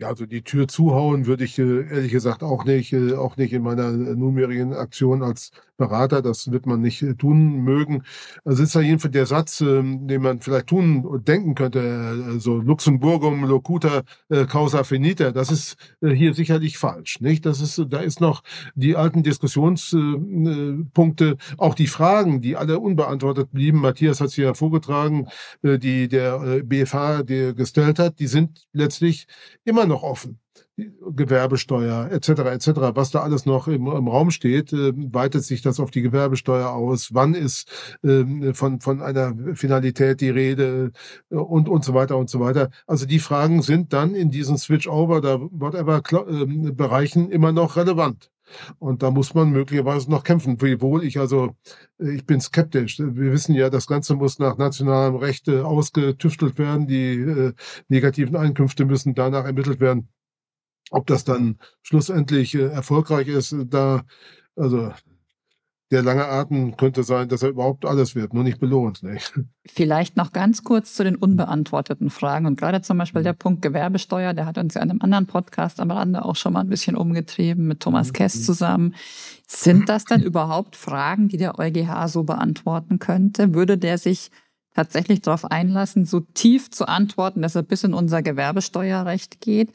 Ja, 0.01 0.09
also 0.09 0.25
die 0.25 0.41
Tür 0.41 0.67
zuhauen 0.67 1.27
würde 1.27 1.45
ich 1.45 1.59
äh, 1.59 1.87
ehrlich 1.91 2.11
gesagt 2.11 2.43
auch 2.43 2.65
nicht, 2.65 2.95
äh, 2.95 3.13
auch 3.13 3.37
nicht 3.37 3.53
in 3.53 3.63
meiner 3.63 3.93
nunmehrigen 3.93 4.73
Aktion 4.73 5.23
als 5.23 5.51
Berater. 5.77 6.23
Das 6.23 6.51
wird 6.51 6.65
man 6.65 6.81
nicht 6.81 7.03
äh, 7.03 7.15
tun 7.15 7.65
mögen. 7.65 8.05
Also 8.43 8.63
ist 8.63 8.75
da 8.75 8.81
jedenfalls 8.81 9.13
der 9.13 9.27
Satz, 9.27 9.61
ähm, 9.61 10.07
den 10.07 10.23
man 10.23 10.41
vielleicht 10.41 10.69
tun 10.69 11.05
und 11.05 11.29
denken 11.29 11.55
könnte, 11.55 12.39
so 12.39 12.57
Luxemburgum 12.57 13.45
locuta 13.45 14.03
causa 14.49 14.85
finita. 14.85 15.33
Das 15.33 15.51
ist 15.51 15.77
hier 16.01 16.35
sicherlich 16.35 16.79
falsch, 16.79 17.21
nicht? 17.21 17.45
Das 17.45 17.61
ist, 17.61 17.85
da 17.89 17.99
ist 17.99 18.21
noch 18.21 18.43
die 18.75 18.97
alten 18.97 19.23
Diskussionspunkte, 19.23 21.37
auch 21.59 21.75
die 21.75 21.89
Fragen, 21.89 22.41
die 22.41 22.57
alle 22.57 22.79
unbeantwortet 22.79 23.51
blieben. 23.53 23.81
Matthias 23.81 24.21
hat 24.21 24.31
sie 24.31 24.43
ja 24.43 24.55
vorgetragen, 24.55 25.27
die 25.63 26.09
der 26.09 26.63
BFH 26.63 27.23
gestellt 27.23 27.99
hat, 27.99 28.19
die 28.19 28.29
sind 28.29 28.67
letztlich 28.73 29.27
immer 29.65 29.87
noch 29.91 30.03
offen. 30.03 30.39
Gewerbesteuer 30.77 32.11
etc. 32.11 32.29
etc. 32.29 32.69
Was 32.95 33.11
da 33.11 33.21
alles 33.21 33.45
noch 33.45 33.69
im, 33.69 33.87
im 33.87 34.09
Raum 34.09 34.31
steht, 34.31 34.73
äh, 34.73 34.93
weitet 34.95 35.45
sich 35.45 35.61
das 35.63 35.79
auf 35.79 35.91
die 35.91 36.03
Gewerbesteuer 36.03 36.71
aus? 36.71 37.13
Wann 37.13 37.35
ist 37.35 37.71
äh, 38.03 38.55
von 38.55 38.81
von 38.81 39.03
einer 39.03 39.35
Finalität 39.55 40.21
die 40.21 40.31
Rede 40.31 40.93
äh, 41.31 41.35
und 41.35 41.69
und 41.69 41.85
so 41.85 41.93
weiter 41.95 42.17
und 42.17 42.31
so 42.31 42.41
weiter? 42.41 42.71
Also 42.87 43.05
die 43.07 43.19
Fragen 43.19 43.63
sind 43.63 43.93
dann 43.93 44.15
in 44.15 44.31
diesen 44.31 44.57
Switch-over 44.57 45.19
oder 45.19 45.41
whatever 45.41 46.03
äh, 46.11 46.73
Bereichen 46.73 47.31
immer 47.31 47.53
noch 47.53 47.77
relevant. 47.77 48.31
Und 48.79 49.03
da 49.03 49.11
muss 49.11 49.35
man 49.35 49.51
möglicherweise 49.51 50.11
noch 50.11 50.25
kämpfen. 50.25 50.61
Wiewohl 50.61 51.05
ich 51.05 51.19
also, 51.19 51.57
äh, 51.99 52.11
ich 52.11 52.27
bin 52.27 52.41
skeptisch. 52.41 52.99
Wir 52.99 53.33
wissen 53.33 53.55
ja, 53.55 53.71
das 53.71 53.87
Ganze 53.87 54.15
muss 54.15 54.39
nach 54.39 54.57
nationalem 54.59 55.17
Recht 55.17 55.49
äh, 55.49 55.61
ausgetüftelt 55.61 56.59
werden. 56.59 56.87
Die 56.87 57.15
äh, 57.15 57.53
negativen 57.89 58.37
Einkünfte 58.37 58.85
müssen 58.85 59.15
danach 59.15 59.45
ermittelt 59.45 59.81
werden. 59.81 60.09
Ob 60.91 61.07
das 61.07 61.25
dann 61.25 61.59
schlussendlich 61.83 62.55
äh, 62.55 62.67
erfolgreich 62.67 63.29
ist, 63.29 63.55
da, 63.69 64.03
also 64.57 64.93
der 65.91 66.03
lange 66.03 66.27
Atem 66.27 66.77
könnte 66.77 67.03
sein, 67.03 67.29
dass 67.29 67.43
er 67.43 67.49
überhaupt 67.49 67.85
alles 67.85 68.15
wird, 68.15 68.33
nur 68.33 68.45
nicht 68.45 68.61
belohnt. 68.61 69.03
Nicht? 69.03 69.35
Vielleicht 69.67 70.17
noch 70.17 70.33
ganz 70.33 70.63
kurz 70.63 70.95
zu 70.95 71.03
den 71.03 71.17
unbeantworteten 71.17 72.11
Fragen. 72.11 72.47
Und 72.47 72.59
gerade 72.59 72.81
zum 72.81 72.97
Beispiel 72.99 73.25
der 73.25 73.33
Punkt 73.33 73.61
Gewerbesteuer, 73.63 74.33
der 74.33 74.47
hat 74.47 74.57
uns 74.57 74.75
ja 74.75 74.83
in 74.83 74.91
einem 74.91 75.03
anderen 75.03 75.27
Podcast 75.27 75.81
am 75.81 75.91
Rande 75.91 76.25
auch 76.25 76.37
schon 76.37 76.53
mal 76.53 76.61
ein 76.61 76.69
bisschen 76.69 76.97
umgetrieben 76.97 77.67
mit 77.67 77.81
Thomas 77.81 78.09
mhm. 78.09 78.13
Kess 78.13 78.45
zusammen. 78.45 78.95
Sind 79.49 79.89
das 79.89 80.05
denn 80.05 80.23
überhaupt 80.23 80.77
Fragen, 80.77 81.29
die 81.29 81.39
der 81.39 81.59
EuGH 81.59 82.07
so 82.07 82.23
beantworten 82.23 83.01
könnte? 83.01 83.53
Würde 83.55 83.77
der 83.77 83.99
sich 83.99 84.31
tatsächlich 84.75 85.21
darauf 85.21 85.45
einlassen, 85.51 86.05
so 86.05 86.21
tief 86.21 86.71
zu 86.71 86.87
antworten, 86.87 87.43
dass 87.43 87.57
er 87.57 87.63
bis 87.63 87.83
in 87.83 87.93
unser 87.93 88.23
Gewerbesteuerrecht 88.23 89.41
geht. 89.41 89.71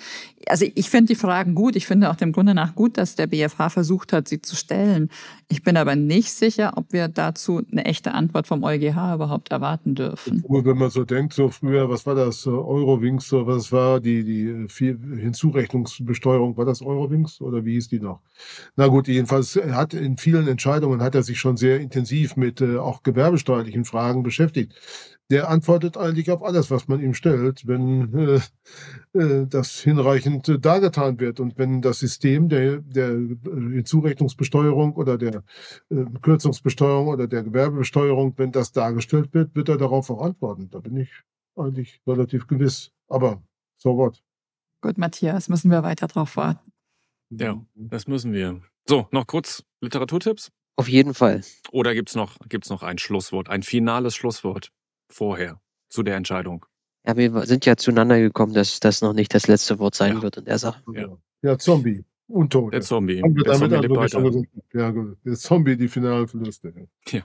Also 0.47 0.65
ich 0.73 0.89
finde 0.89 1.13
die 1.13 1.19
Fragen 1.19 1.53
gut. 1.53 1.75
Ich 1.75 1.85
finde 1.85 2.09
auch 2.09 2.15
dem 2.15 2.31
Grunde 2.31 2.53
nach 2.53 2.75
gut, 2.75 2.97
dass 2.97 3.15
der 3.15 3.27
BFH 3.27 3.69
versucht 3.69 4.13
hat, 4.13 4.27
sie 4.27 4.41
zu 4.41 4.55
stellen. 4.55 5.09
Ich 5.49 5.63
bin 5.63 5.75
aber 5.75 5.95
nicht 5.95 6.31
sicher, 6.31 6.73
ob 6.77 6.93
wir 6.93 7.07
dazu 7.07 7.61
eine 7.71 7.85
echte 7.85 8.13
Antwort 8.13 8.47
vom 8.47 8.63
EuGH 8.63 9.15
überhaupt 9.15 9.51
erwarten 9.51 9.95
dürfen. 9.95 10.43
Wenn 10.47 10.77
man 10.77 10.89
so 10.89 11.03
denkt, 11.03 11.33
so 11.33 11.49
früher, 11.49 11.89
was 11.89 12.05
war 12.05 12.15
das, 12.15 12.47
Eurowings, 12.47 13.27
so 13.27 13.45
was 13.45 13.71
war 13.71 13.99
die, 13.99 14.23
die 14.23 14.67
Hinzurechnungsbesteuerung, 15.19 16.55
war 16.57 16.65
das 16.65 16.81
Eurowings 16.81 17.41
oder 17.41 17.65
wie 17.65 17.73
hieß 17.73 17.89
die 17.89 17.99
noch? 17.99 18.21
Na 18.75 18.87
gut, 18.87 19.07
jedenfalls 19.07 19.55
hat 19.55 19.93
in 19.93 20.17
vielen 20.17 20.47
Entscheidungen 20.47 21.01
hat 21.01 21.15
er 21.15 21.23
sich 21.23 21.39
schon 21.39 21.57
sehr 21.57 21.79
intensiv 21.79 22.37
mit 22.37 22.61
äh, 22.61 22.77
auch 22.77 23.03
gewerbesteuerlichen 23.03 23.83
Fragen 23.83 24.23
beschäftigt 24.23 24.73
der 25.31 25.49
antwortet 25.49 25.97
eigentlich 25.97 26.29
auf 26.29 26.43
alles, 26.43 26.69
was 26.69 26.87
man 26.87 27.01
ihm 27.01 27.13
stellt, 27.13 27.65
wenn 27.67 28.13
äh, 28.13 29.19
äh, 29.19 29.47
das 29.47 29.79
hinreichend 29.79 30.47
äh, 30.49 30.59
dargetan 30.59 31.19
wird 31.19 31.39
und 31.39 31.57
wenn 31.57 31.81
das 31.81 31.99
System 31.99 32.47
der, 32.47 32.77
der 32.81 33.09
Hinzurechnungsbesteuerung 33.09 34.93
oder 34.93 35.17
der 35.17 35.43
äh, 35.89 36.05
Kürzungsbesteuerung 36.21 37.07
oder 37.07 37.27
der 37.27 37.43
Gewerbebesteuerung, 37.43 38.33
wenn 38.37 38.51
das 38.51 38.71
dargestellt 38.71 39.33
wird, 39.33 39.55
wird 39.55 39.69
er 39.69 39.77
darauf 39.77 40.09
auch 40.11 40.21
antworten. 40.21 40.69
Da 40.69 40.79
bin 40.79 40.97
ich 40.97 41.09
eigentlich 41.55 42.01
relativ 42.05 42.45
gewiss. 42.47 42.91
Aber 43.07 43.41
so 43.77 43.97
what? 43.97 44.21
Gut, 44.81 44.97
Matthias, 44.97 45.49
müssen 45.49 45.71
wir 45.71 45.81
weiter 45.81 46.07
drauf 46.07 46.37
warten. 46.37 46.71
Ja, 47.31 47.59
das 47.73 48.07
müssen 48.07 48.33
wir. 48.33 48.61
So, 48.87 49.07
noch 49.11 49.25
kurz 49.25 49.63
Literaturtipps? 49.81 50.51
Auf 50.75 50.89
jeden 50.89 51.13
Fall. 51.13 51.41
Oder 51.71 51.93
gibt 51.93 52.09
es 52.09 52.15
noch, 52.15 52.37
gibt's 52.49 52.69
noch 52.69 52.83
ein 52.83 52.97
Schlusswort, 52.97 53.49
ein 53.49 53.63
finales 53.63 54.15
Schlusswort 54.15 54.71
vorher 55.09 55.61
zu 55.89 56.03
der 56.03 56.15
Entscheidung? 56.15 56.65
Ja, 57.05 57.15
wir 57.15 57.45
sind 57.45 57.65
ja 57.65 57.77
zueinander 57.77 58.19
gekommen, 58.19 58.53
dass 58.53 58.79
das 58.79 59.01
noch 59.01 59.13
nicht 59.13 59.33
das 59.33 59.47
letzte 59.47 59.79
Wort 59.79 59.95
sein 59.95 60.17
ja. 60.17 60.21
wird 60.21 60.37
in 60.37 60.45
der 60.45 60.57
Sache. 60.57 60.83
Ja, 60.93 61.17
ja 61.43 61.57
Zombie. 61.57 62.03
Untot. 62.27 62.73
Der 62.73 62.81
Zombie. 62.81 63.21
Haben 63.21 63.35
wir 63.35 63.43
der 63.43 63.81
damit 63.81 64.09
Zombie 64.09 64.29
lebt 64.39 64.73
Ja, 64.73 64.89
gut. 64.89 65.17
Der 65.23 65.35
Zombie, 65.35 65.77
die 65.77 65.87
finalen 65.87 66.27
Verluste. 66.27 66.73
Ja. 67.09 67.21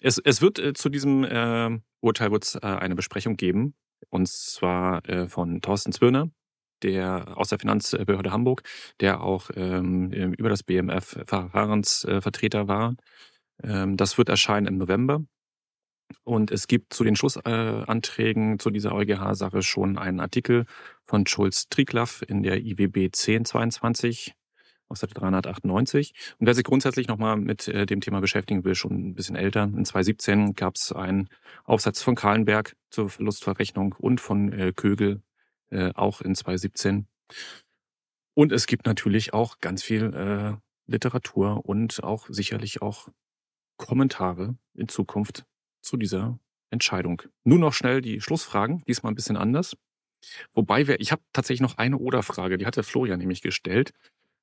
Es, 0.00 0.18
es 0.18 0.40
wird 0.40 0.58
äh, 0.58 0.72
zu 0.72 0.88
diesem 0.88 1.24
äh, 1.24 1.78
Urteil 2.00 2.30
wird's, 2.30 2.54
äh, 2.54 2.60
eine 2.60 2.94
Besprechung 2.94 3.36
geben. 3.36 3.74
Und 4.08 4.28
zwar 4.28 5.06
äh, 5.08 5.28
von 5.28 5.60
Thorsten 5.60 5.92
Zwirner, 5.92 6.30
der 6.82 7.36
aus 7.36 7.48
der 7.48 7.58
Finanzbehörde 7.58 8.32
Hamburg, 8.32 8.62
der 9.00 9.20
auch 9.22 9.50
ähm, 9.54 10.12
über 10.12 10.48
das 10.48 10.62
BMF 10.62 11.18
Verfahrensvertreter 11.26 12.68
war. 12.68 12.94
Ähm, 13.62 13.96
das 13.96 14.18
wird 14.18 14.28
erscheinen 14.28 14.66
im 14.66 14.78
November. 14.78 15.20
Und 16.24 16.50
es 16.50 16.68
gibt 16.68 16.92
zu 16.92 17.04
den 17.04 17.16
Schlussanträgen 17.16 18.54
äh, 18.54 18.58
zu 18.58 18.70
dieser 18.70 18.92
EuGH-Sache 18.94 19.62
schon 19.62 19.98
einen 19.98 20.20
Artikel 20.20 20.66
von 21.04 21.26
Schulz 21.26 21.68
Triglaff 21.68 22.22
in 22.26 22.42
der 22.42 22.58
IWB 22.64 23.06
1022 23.06 24.34
aus 24.88 25.00
der 25.00 25.08
398. 25.08 26.14
Und 26.38 26.46
wer 26.46 26.54
sich 26.54 26.64
grundsätzlich 26.64 27.08
nochmal 27.08 27.36
mit 27.36 27.66
äh, 27.68 27.86
dem 27.86 28.00
Thema 28.00 28.20
beschäftigen 28.20 28.64
will, 28.64 28.74
schon 28.74 29.08
ein 29.08 29.14
bisschen 29.14 29.36
älter, 29.36 29.64
in 29.64 29.84
2017 29.84 30.54
gab 30.54 30.76
es 30.76 30.92
einen 30.92 31.28
Aufsatz 31.64 32.02
von 32.02 32.14
Kahlenberg 32.14 32.76
zur 32.90 33.08
Verlustverrechnung 33.10 33.94
und 33.98 34.20
von 34.20 34.52
äh, 34.52 34.72
Kögel 34.74 35.22
äh, 35.70 35.92
auch 35.94 36.20
in 36.20 36.34
2017. 36.34 37.06
Und 38.34 38.52
es 38.52 38.66
gibt 38.66 38.86
natürlich 38.86 39.32
auch 39.32 39.60
ganz 39.60 39.82
viel 39.82 40.14
äh, 40.14 40.56
Literatur 40.86 41.64
und 41.64 42.02
auch 42.02 42.26
sicherlich 42.28 42.82
auch 42.82 43.08
Kommentare 43.76 44.56
in 44.74 44.88
Zukunft 44.88 45.44
zu 45.82 45.96
dieser 45.96 46.38
Entscheidung. 46.70 47.22
Nur 47.44 47.58
noch 47.58 47.72
schnell 47.72 48.00
die 48.00 48.20
Schlussfragen, 48.20 48.82
diesmal 48.86 49.12
ein 49.12 49.16
bisschen 49.16 49.36
anders. 49.36 49.76
Wobei 50.52 50.86
wir, 50.86 51.00
ich 51.00 51.12
habe 51.12 51.22
tatsächlich 51.32 51.60
noch 51.60 51.78
eine 51.78 51.98
Oder-Frage, 51.98 52.58
die 52.58 52.66
hatte 52.66 52.82
Florian 52.82 53.18
nämlich 53.18 53.42
gestellt. 53.42 53.92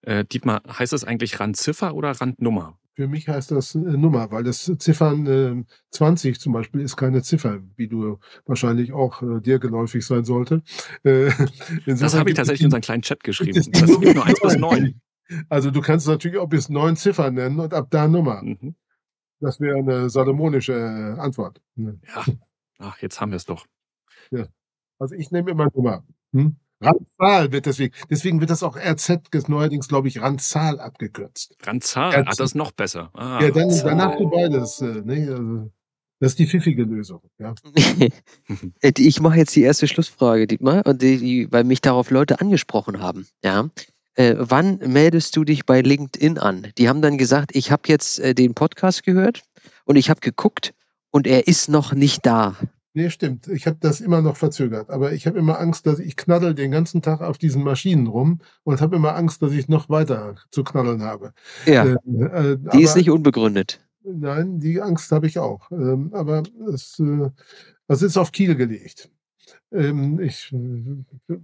Äh, 0.02 0.26
Dietmar, 0.26 0.62
heißt 0.68 0.94
das 0.94 1.04
eigentlich 1.04 1.40
Randziffer 1.40 1.96
oder 1.96 2.12
Randnummer? 2.12 2.78
Für 2.96 3.08
mich 3.08 3.28
heißt 3.28 3.50
das 3.50 3.74
Nummer, 3.74 4.32
weil 4.32 4.44
das 4.44 4.72
Ziffern 4.78 5.26
äh, 5.26 5.64
20 5.92 6.40
zum 6.40 6.54
Beispiel 6.54 6.82
ist 6.82 6.96
keine 6.96 7.24
Ziffer, 7.24 7.60
wie 7.76 7.88
du 7.88 8.20
wahrscheinlich 8.46 8.94
auch 8.94 9.24
äh, 9.24 9.42
dir 9.42 9.58
geläufig 9.58 10.06
sein 10.06 10.26
sollte. 10.26 10.62
Äh, 11.04 11.32
das 11.88 12.14
habe 12.14 12.30
ich 12.30 12.36
tatsächlich 12.36 12.62
in 12.62 12.68
unseren 12.68 12.82
kleinen 12.82 13.02
Chat 13.02 13.24
geschrieben. 13.24 13.54
Das 13.74 14.00
gibt 14.00 14.16
nur 14.16 14.26
1 14.26 14.40
bis 14.40 14.58
9. 14.58 15.02
Also 15.50 15.72
du 15.72 15.82
kannst 15.82 16.06
natürlich 16.08 16.38
auch 16.38 16.50
bis 16.50 16.70
9 16.70 16.96
Ziffern 16.98 17.34
nennen 17.36 17.60
und 17.60 17.74
ab 17.74 17.88
da 17.90 18.08
Nummer. 18.08 18.44
Mhm. 18.44 18.76
Das 19.40 19.60
wäre 19.60 19.78
eine 19.78 20.10
salomonische 20.10 20.74
äh, 20.74 21.20
Antwort. 21.20 21.62
Ja. 21.76 22.26
Ach, 22.78 22.98
jetzt 23.00 23.20
haben 23.20 23.32
wir 23.32 23.38
es 23.38 23.46
doch. 23.46 23.66
Ja. 24.32 24.48
Also 25.00 25.16
ich 25.16 25.32
nehme 25.32 25.50
immer 25.50 25.70
Nummer. 25.74 26.06
Hm? 26.34 26.58
Randzahl 26.84 27.52
wird 27.52 27.66
deswegen, 27.66 27.94
deswegen 28.10 28.40
wird 28.40 28.50
das 28.50 28.64
auch 28.64 28.78
RZ 28.78 29.48
neuerdings, 29.48 29.88
glaube 29.88 30.08
ich, 30.08 30.22
Randzahl 30.22 30.80
abgekürzt. 30.80 31.56
Randzahl, 31.64 32.12
RZ. 32.12 32.18
ah, 32.18 32.24
das 32.30 32.40
ist 32.40 32.56
noch 32.56 32.72
besser. 32.72 33.10
Ah, 33.14 33.40
ja, 33.42 33.52
dann, 33.52 33.70
danach 33.70 34.18
du 34.18 34.30
beides. 34.30 34.82
Äh, 34.82 35.02
ne? 35.04 35.28
also, 35.30 35.72
das 36.20 36.32
ist 36.32 36.40
die 36.40 36.48
pfiffige 36.48 36.84
Lösung. 36.84 37.22
Ja. 37.38 37.54
ich 38.82 39.20
mache 39.20 39.38
jetzt 39.38 39.56
die 39.56 39.62
erste 39.64 39.90
Schlussfrage, 39.90 40.48
Dietmar, 40.48 40.86
und 40.86 41.02
die, 41.02 41.18
die, 41.18 41.52
weil 41.52 41.66
mich 41.66 41.82
darauf 41.82 42.12
Leute 42.12 42.40
angesprochen 42.40 43.02
haben. 43.02 43.28
Ja. 43.44 43.70
Äh, 44.16 44.36
wann 44.38 44.78
meldest 44.78 45.36
du 45.36 45.44
dich 45.44 45.66
bei 45.66 45.82
LinkedIn 45.82 46.38
an? 46.38 46.68
Die 46.78 46.88
haben 46.88 47.02
dann 47.02 47.18
gesagt, 47.18 47.56
ich 47.56 47.72
habe 47.72 47.84
jetzt 47.88 48.20
äh, 48.20 48.34
den 48.34 48.54
Podcast 48.54 49.04
gehört 49.04 49.44
und 49.86 49.96
ich 49.96 50.10
habe 50.10 50.22
geguckt 50.22 50.74
und 51.10 51.28
er 51.28 51.48
ist 51.48 51.68
noch 51.68 51.94
nicht 51.94 52.26
da. 52.26 52.56
Nee, 52.96 53.10
stimmt. 53.10 53.48
Ich 53.48 53.66
habe 53.66 53.78
das 53.80 54.02
immer 54.02 54.22
noch 54.22 54.38
verzögert. 54.38 54.92
Aber 54.92 55.14
ich 55.14 55.26
habe 55.26 55.40
immer 55.40 55.60
Angst, 55.60 55.88
dass 55.88 55.98
ich 55.98 56.16
knaddel 56.16 56.54
den 56.54 56.70
ganzen 56.70 57.02
Tag 57.02 57.22
auf 57.22 57.40
diesen 57.40 57.64
Maschinen 57.64 58.06
rum 58.06 58.40
und 58.64 58.82
habe 58.82 58.96
immer 58.96 59.16
Angst, 59.16 59.42
dass 59.42 59.52
ich 59.52 59.68
noch 59.68 59.90
weiter 59.90 60.36
zu 60.52 60.64
knaddeln 60.64 61.02
habe. 61.02 61.34
Ja. 61.66 61.86
Äh, 61.86 61.94
äh, 61.94 62.58
die 62.58 62.68
aber, 62.68 62.80
ist 62.80 62.96
nicht 62.96 63.10
unbegründet. 63.10 63.80
Nein, 64.04 64.60
die 64.60 64.80
Angst 64.80 65.12
habe 65.12 65.26
ich 65.26 65.40
auch. 65.40 65.72
Ähm, 65.72 66.12
aber 66.14 66.44
es, 66.72 67.00
äh, 67.00 67.32
es 67.88 68.04
ist 68.04 68.18
auf 68.18 68.32
Kiel 68.32 68.56
gelegt. 68.56 69.10
Ähm, 69.72 70.20
ich, 70.20 70.54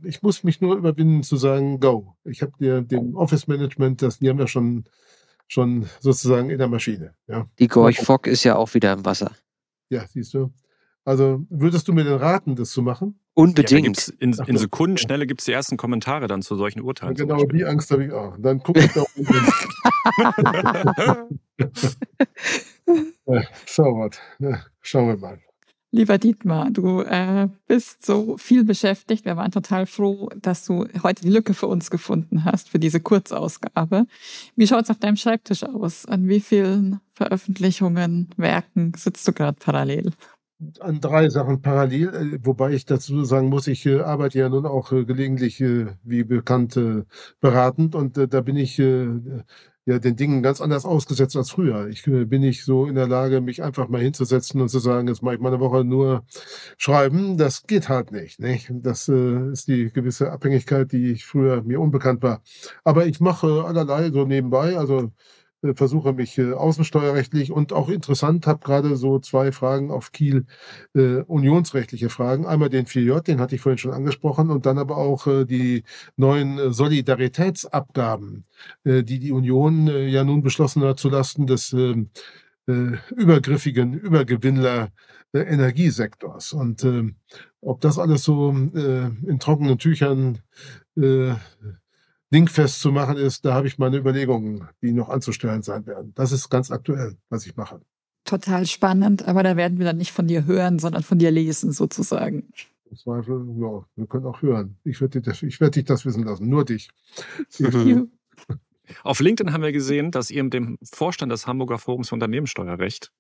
ich 0.04 0.22
muss 0.22 0.44
mich 0.44 0.62
nur 0.62 0.78
überwinden 0.78 1.24
zu 1.24 1.36
sagen, 1.36 1.80
go. 1.80 2.16
Ich 2.26 2.44
habe 2.44 2.52
dir 2.60 2.82
den 2.82 3.16
Office 3.16 3.48
Management, 3.48 4.04
das, 4.04 4.20
die 4.20 4.30
haben 4.30 4.38
wir 4.38 4.48
schon, 4.48 4.84
schon 5.48 5.88
sozusagen 6.00 6.52
in 6.52 6.60
der 6.60 6.68
Maschine. 6.68 7.16
Ja. 7.28 7.50
Die 7.58 7.68
Gorch 7.68 8.00
Fock 8.02 8.28
ist 8.28 8.44
ja 8.44 8.56
auch 8.56 8.76
wieder 8.76 8.94
im 8.94 9.04
Wasser. 9.04 9.32
Ja, 9.90 10.06
siehst 10.08 10.36
du. 10.36 10.52
Also 11.10 11.44
würdest 11.50 11.88
du 11.88 11.94
mir 11.94 12.04
denn 12.04 12.18
raten, 12.18 12.56
das 12.56 12.70
zu 12.70 12.84
machen? 12.84 13.20
Unbedingt. 13.34 14.08
Ja, 14.10 14.14
in, 14.20 14.34
in 14.46 14.58
Sekundenschnelle 14.58 15.26
gibt 15.26 15.42
es 15.42 15.46
die 15.46 15.52
ersten 15.52 15.76
Kommentare 15.76 16.28
dann 16.28 16.44
zu 16.44 16.56
solchen 16.56 16.82
Urteilen. 16.82 17.16
Ja, 17.16 17.26
genau, 17.26 17.44
die 17.46 17.66
Angst 17.66 17.90
habe 17.90 18.06
ich 18.06 18.12
auch. 18.12 18.36
Dann 18.38 18.60
gucke 18.60 18.82
ich 18.82 18.94
da 18.94 19.04
ja, 23.26 23.42
so 23.66 23.84
was. 23.86 24.20
Schauen 24.82 25.08
wir 25.08 25.18
mal. 25.18 25.40
Lieber 25.90 26.20
Dietmar, 26.20 26.70
du 26.70 27.02
äh, 27.02 27.48
bist 27.66 28.06
so 28.06 28.38
viel 28.38 28.64
beschäftigt. 28.64 29.26
Wir 29.26 29.36
waren 29.36 29.52
total 29.52 29.88
froh, 29.88 30.30
dass 30.40 30.64
du 30.64 30.86
heute 31.02 31.24
die 31.24 31.32
Lücke 31.32 31.56
für 31.56 31.66
uns 31.66 31.90
gefunden 31.90 32.46
hast, 32.46 32.70
für 32.70 32.78
diese 32.78 33.00
Kurzausgabe. 33.00 34.06
Wie 34.56 34.68
schaut 34.68 34.84
es 34.84 34.92
auf 34.92 35.00
deinem 35.00 35.16
Schreibtisch 35.16 35.64
aus? 35.64 36.06
An 36.06 36.28
wie 36.28 36.40
vielen 36.40 37.00
Veröffentlichungen, 37.14 38.30
Werken 38.38 38.94
sitzt 38.96 39.28
du 39.28 39.34
gerade 39.34 39.58
parallel? 39.60 40.12
An 40.80 41.00
drei 41.00 41.30
Sachen 41.30 41.62
parallel, 41.62 42.10
äh, 42.10 42.40
wobei 42.44 42.72
ich 42.72 42.86
dazu 42.86 43.24
sagen 43.24 43.48
muss, 43.50 43.68
ich 43.68 43.86
äh, 43.86 44.02
arbeite 44.02 44.40
ja 44.40 44.50
nun 44.50 44.66
auch 44.66 44.92
äh, 44.92 45.06
gelegentlich, 45.06 45.62
äh, 45.62 45.88
wie 46.04 46.24
bekannt, 46.24 46.76
äh, 46.78 47.04
beratend 47.40 47.96
und 47.96 48.18
äh, 48.18 48.28
da 48.28 48.42
bin 48.42 48.58
ich 48.58 48.78
ja 48.78 49.98
den 49.98 50.16
Dingen 50.16 50.44
ganz 50.44 50.62
anders 50.62 50.86
ausgesetzt 50.86 51.36
als 51.36 51.50
früher. 51.50 51.88
Ich 51.88 52.04
bin 52.04 52.42
nicht 52.42 52.64
so 52.64 52.86
in 52.86 52.94
der 52.94 53.08
Lage, 53.08 53.42
mich 53.42 53.64
einfach 53.64 53.88
mal 53.88 54.02
hinzusetzen 54.02 54.62
und 54.62 54.70
zu 54.70 54.78
sagen, 54.78 55.08
jetzt 55.08 55.24
mache 55.24 55.36
ich 55.36 55.42
mal 55.42 55.50
eine 55.50 55.60
Woche 55.60 55.84
nur 55.84 56.26
schreiben. 56.78 57.38
Das 57.38 57.64
geht 57.64 57.90
halt 57.90 58.12
nicht. 58.12 58.40
nicht? 58.40 58.72
Das 58.72 59.08
ist 59.08 59.68
die 59.68 59.92
gewisse 59.92 60.32
Abhängigkeit, 60.32 60.92
die 60.92 61.12
ich 61.12 61.26
früher 61.26 61.64
mir 61.64 61.82
unbekannt 61.82 62.22
war. 62.22 62.44
Aber 62.84 63.08
ich 63.08 63.20
mache 63.20 63.64
allerlei 63.66 64.12
so 64.12 64.26
nebenbei. 64.26 64.78
Also 64.78 65.12
versuche 65.76 66.14
mich 66.14 66.38
äh, 66.38 66.54
außensteuerrechtlich 66.54 67.52
und 67.52 67.74
auch 67.74 67.90
interessant, 67.90 68.48
habe 68.48 68.60
gerade 68.64 68.96
so 68.96 69.20
zwei 69.20 69.52
Fragen 69.52 69.92
auf 69.92 70.12
Kiel, 70.12 70.46
äh, 70.96 71.22
unionsrechtliche 71.22 72.10
Fragen. 72.10 72.46
Einmal 72.46 72.70
den 72.70 72.86
4J, 72.86 73.22
den 73.22 73.40
hatte 73.40 73.56
ich 73.56 73.62
vorhin 73.62 73.78
schon 73.78 73.94
angesprochen, 73.94 74.50
und 74.52 74.66
dann 74.66 74.78
aber 74.78 74.98
auch 74.98 75.28
äh, 75.28 75.46
die 75.46 75.84
neuen 76.16 76.58
äh, 76.58 76.72
Solidaritätsabgaben, 76.72 78.46
äh, 78.84 79.04
die 79.04 79.20
die 79.20 79.32
Union 79.32 79.88
äh, 79.88 80.08
ja 80.08 80.24
nun 80.24 80.42
beschlossen 80.42 80.84
hat 80.84 81.00
zulasten 81.00 81.48
des 81.48 81.74
äh, 81.74 82.06
äh, 82.68 82.98
übergriffigen 83.16 83.94
Übergewinnler 83.94 84.90
äh, 85.34 85.40
Energiesektors. 85.40 86.54
Und 86.54 86.84
äh, 86.84 87.04
ob 87.62 87.82
das 87.82 88.00
alles 88.00 88.24
so 88.24 88.52
äh, 88.52 89.10
in 89.28 89.40
trockenen 89.40 89.78
Tüchern 89.78 90.40
dingfest 92.34 92.80
zu 92.82 92.92
machen 92.92 93.18
ist, 93.18 93.46
da 93.46 93.54
habe 93.54 93.68
ich 93.68 93.78
meine 93.78 93.98
Überlegungen, 93.98 94.68
die 94.82 94.92
noch 94.92 95.10
anzustellen 95.10 95.62
sein 95.62 95.86
werden. 95.86 96.14
Das 96.16 96.32
ist 96.32 96.50
ganz 96.50 96.72
aktuell, 96.72 97.18
was 97.30 97.46
ich 97.46 97.56
mache. 97.56 97.82
Total 98.26 98.66
spannend, 98.66 99.28
aber 99.28 99.44
da 99.44 99.58
werden 99.58 99.80
wir 99.80 99.86
dann 99.86 99.98
nicht 99.98 100.12
von 100.12 100.28
dir 100.28 100.46
hören, 100.46 100.80
sondern 100.80 101.04
von 101.04 101.18
dir 101.18 101.32
lesen 101.32 101.72
sozusagen. 101.72 102.52
Im 102.90 102.98
Zweifel, 102.98 103.46
ja, 103.60 103.86
wir 103.96 104.08
können 104.08 104.26
auch 104.26 104.42
hören. 104.42 104.78
Ich 104.84 105.02
werde 105.02 105.22
dich, 105.22 105.44
ich 105.44 105.60
werde 105.60 105.72
dich 105.72 105.86
das 105.86 106.06
wissen 106.06 106.24
lassen, 106.24 106.48
nur 106.48 106.66
dich. 106.66 106.90
Auf 109.04 109.20
LinkedIn 109.20 109.54
haben 109.54 109.64
wir 109.64 109.72
gesehen, 109.72 110.12
dass 110.12 110.32
ihr 110.32 110.44
mit 110.44 110.54
dem 110.54 110.78
Vorstand 110.84 111.32
des 111.32 111.46
Hamburger 111.48 111.78
Forums 111.78 112.10
für 112.10 112.16
Unternehmenssteuerrecht 112.16 113.12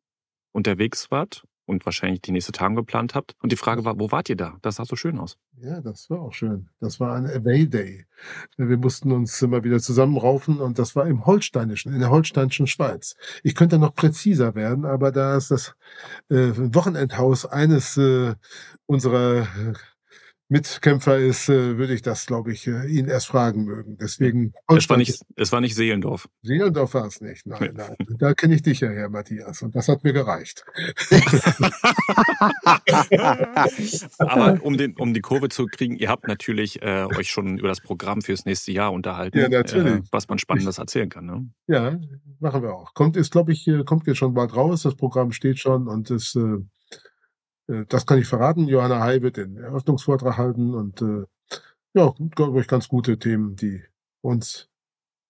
unterwegs 0.51 1.11
wart 1.11 1.43
und 1.69 1.85
wahrscheinlich 1.85 2.21
die 2.21 2.31
nächste 2.31 2.51
Tage 2.51 2.75
geplant 2.75 3.15
habt. 3.15 3.35
Und 3.41 3.51
die 3.51 3.55
Frage 3.55 3.85
war, 3.85 3.99
wo 3.99 4.11
wart 4.11 4.27
ihr 4.29 4.35
da? 4.35 4.57
Das 4.61 4.75
sah 4.75 4.85
so 4.85 4.95
schön 4.95 5.19
aus. 5.19 5.37
Ja, 5.61 5.79
das 5.81 6.09
war 6.09 6.21
auch 6.21 6.33
schön. 6.33 6.69
Das 6.79 6.99
war 6.99 7.15
ein 7.15 7.27
Away 7.27 7.67
Day. 7.67 8.05
Wir 8.57 8.77
mussten 8.77 9.11
uns 9.11 9.41
immer 9.41 9.63
wieder 9.63 9.79
zusammenraufen 9.79 10.59
und 10.59 10.79
das 10.79 10.95
war 10.95 11.07
im 11.07 11.25
Holsteinischen, 11.25 11.93
in 11.93 11.99
der 11.99 12.09
holsteinischen 12.09 12.67
Schweiz. 12.67 13.15
Ich 13.43 13.55
könnte 13.55 13.77
noch 13.77 13.93
präziser 13.93 14.55
werden, 14.55 14.85
aber 14.85 15.11
da 15.11 15.37
ist 15.37 15.51
das 15.51 15.75
äh, 16.29 16.51
Wochenendhaus 16.55 17.45
eines 17.45 17.97
äh, 17.97 18.33
unserer 18.87 19.47
Mitkämpfer 20.51 21.19
ist, 21.19 21.47
äh, 21.47 21.77
würde 21.77 21.93
ich 21.93 22.01
das, 22.01 22.25
glaube 22.25 22.51
ich, 22.51 22.65
äh, 22.65 22.87
ihn 22.87 23.07
erst 23.07 23.27
fragen 23.27 23.65
mögen. 23.65 23.99
Deswegen. 24.01 24.53
Es 24.67 24.89
war 24.89 24.97
nicht, 24.97 25.21
es 25.35 25.51
war 25.51 25.61
nicht 25.61 25.75
Seelendorf. 25.75 26.27
Seelendorf 26.41 26.95
war 26.95 27.05
es 27.05 27.21
nicht. 27.21 27.45
Nein, 27.45 27.75
nein. 27.75 27.95
Da 28.17 28.33
kenne 28.33 28.55
ich 28.55 28.63
dich 28.63 28.79
ja 28.79 28.89
her, 28.89 29.09
Matthias. 29.09 29.61
Und 29.61 29.75
das 29.75 29.87
hat 29.87 30.03
mir 30.03 30.11
gereicht. 30.11 30.65
Aber 34.17 34.57
um, 34.63 34.75
den, 34.75 34.95
um 34.97 35.13
die 35.13 35.21
Kurve 35.21 35.49
zu 35.49 35.67
kriegen, 35.67 35.95
ihr 35.95 36.09
habt 36.09 36.27
natürlich 36.27 36.81
äh, 36.81 37.05
euch 37.15 37.29
schon 37.29 37.59
über 37.59 37.67
das 37.67 37.81
Programm 37.81 38.23
fürs 38.23 38.45
nächste 38.45 38.71
Jahr 38.71 38.91
unterhalten, 38.91 39.37
Ja, 39.37 39.49
natürlich. 39.49 39.97
Äh, 39.97 40.01
was 40.11 40.29
man 40.29 40.39
Spannendes 40.39 40.79
erzählen 40.79 41.09
kann. 41.09 41.27
Ne? 41.27 41.47
Ja, 41.67 41.99
machen 42.39 42.63
wir 42.63 42.73
auch. 42.73 42.95
Kommt, 42.95 43.17
ist, 43.17 43.31
glaube 43.31 43.51
ich, 43.51 43.67
äh, 43.67 43.83
kommt 43.83 44.07
jetzt 44.07 44.17
schon 44.17 44.33
bald 44.33 44.55
raus. 44.55 44.81
Das 44.81 44.95
Programm 44.95 45.31
steht 45.31 45.59
schon 45.59 45.87
und 45.87 46.09
ist, 46.09 46.35
äh, 46.35 46.39
äh, 46.39 46.65
das 47.87 48.05
kann 48.05 48.19
ich 48.19 48.27
verraten. 48.27 48.67
Johanna 48.67 48.99
Hay 49.01 49.21
wird 49.21 49.37
den 49.37 49.57
Eröffnungsvortrag 49.57 50.37
halten 50.37 50.73
und 50.73 51.01
äh, 51.01 51.25
ja, 51.93 52.13
glaube 52.35 52.61
ich, 52.61 52.67
ganz 52.67 52.87
gute 52.87 53.17
Themen, 53.17 53.55
die 53.55 53.81
uns 54.21 54.69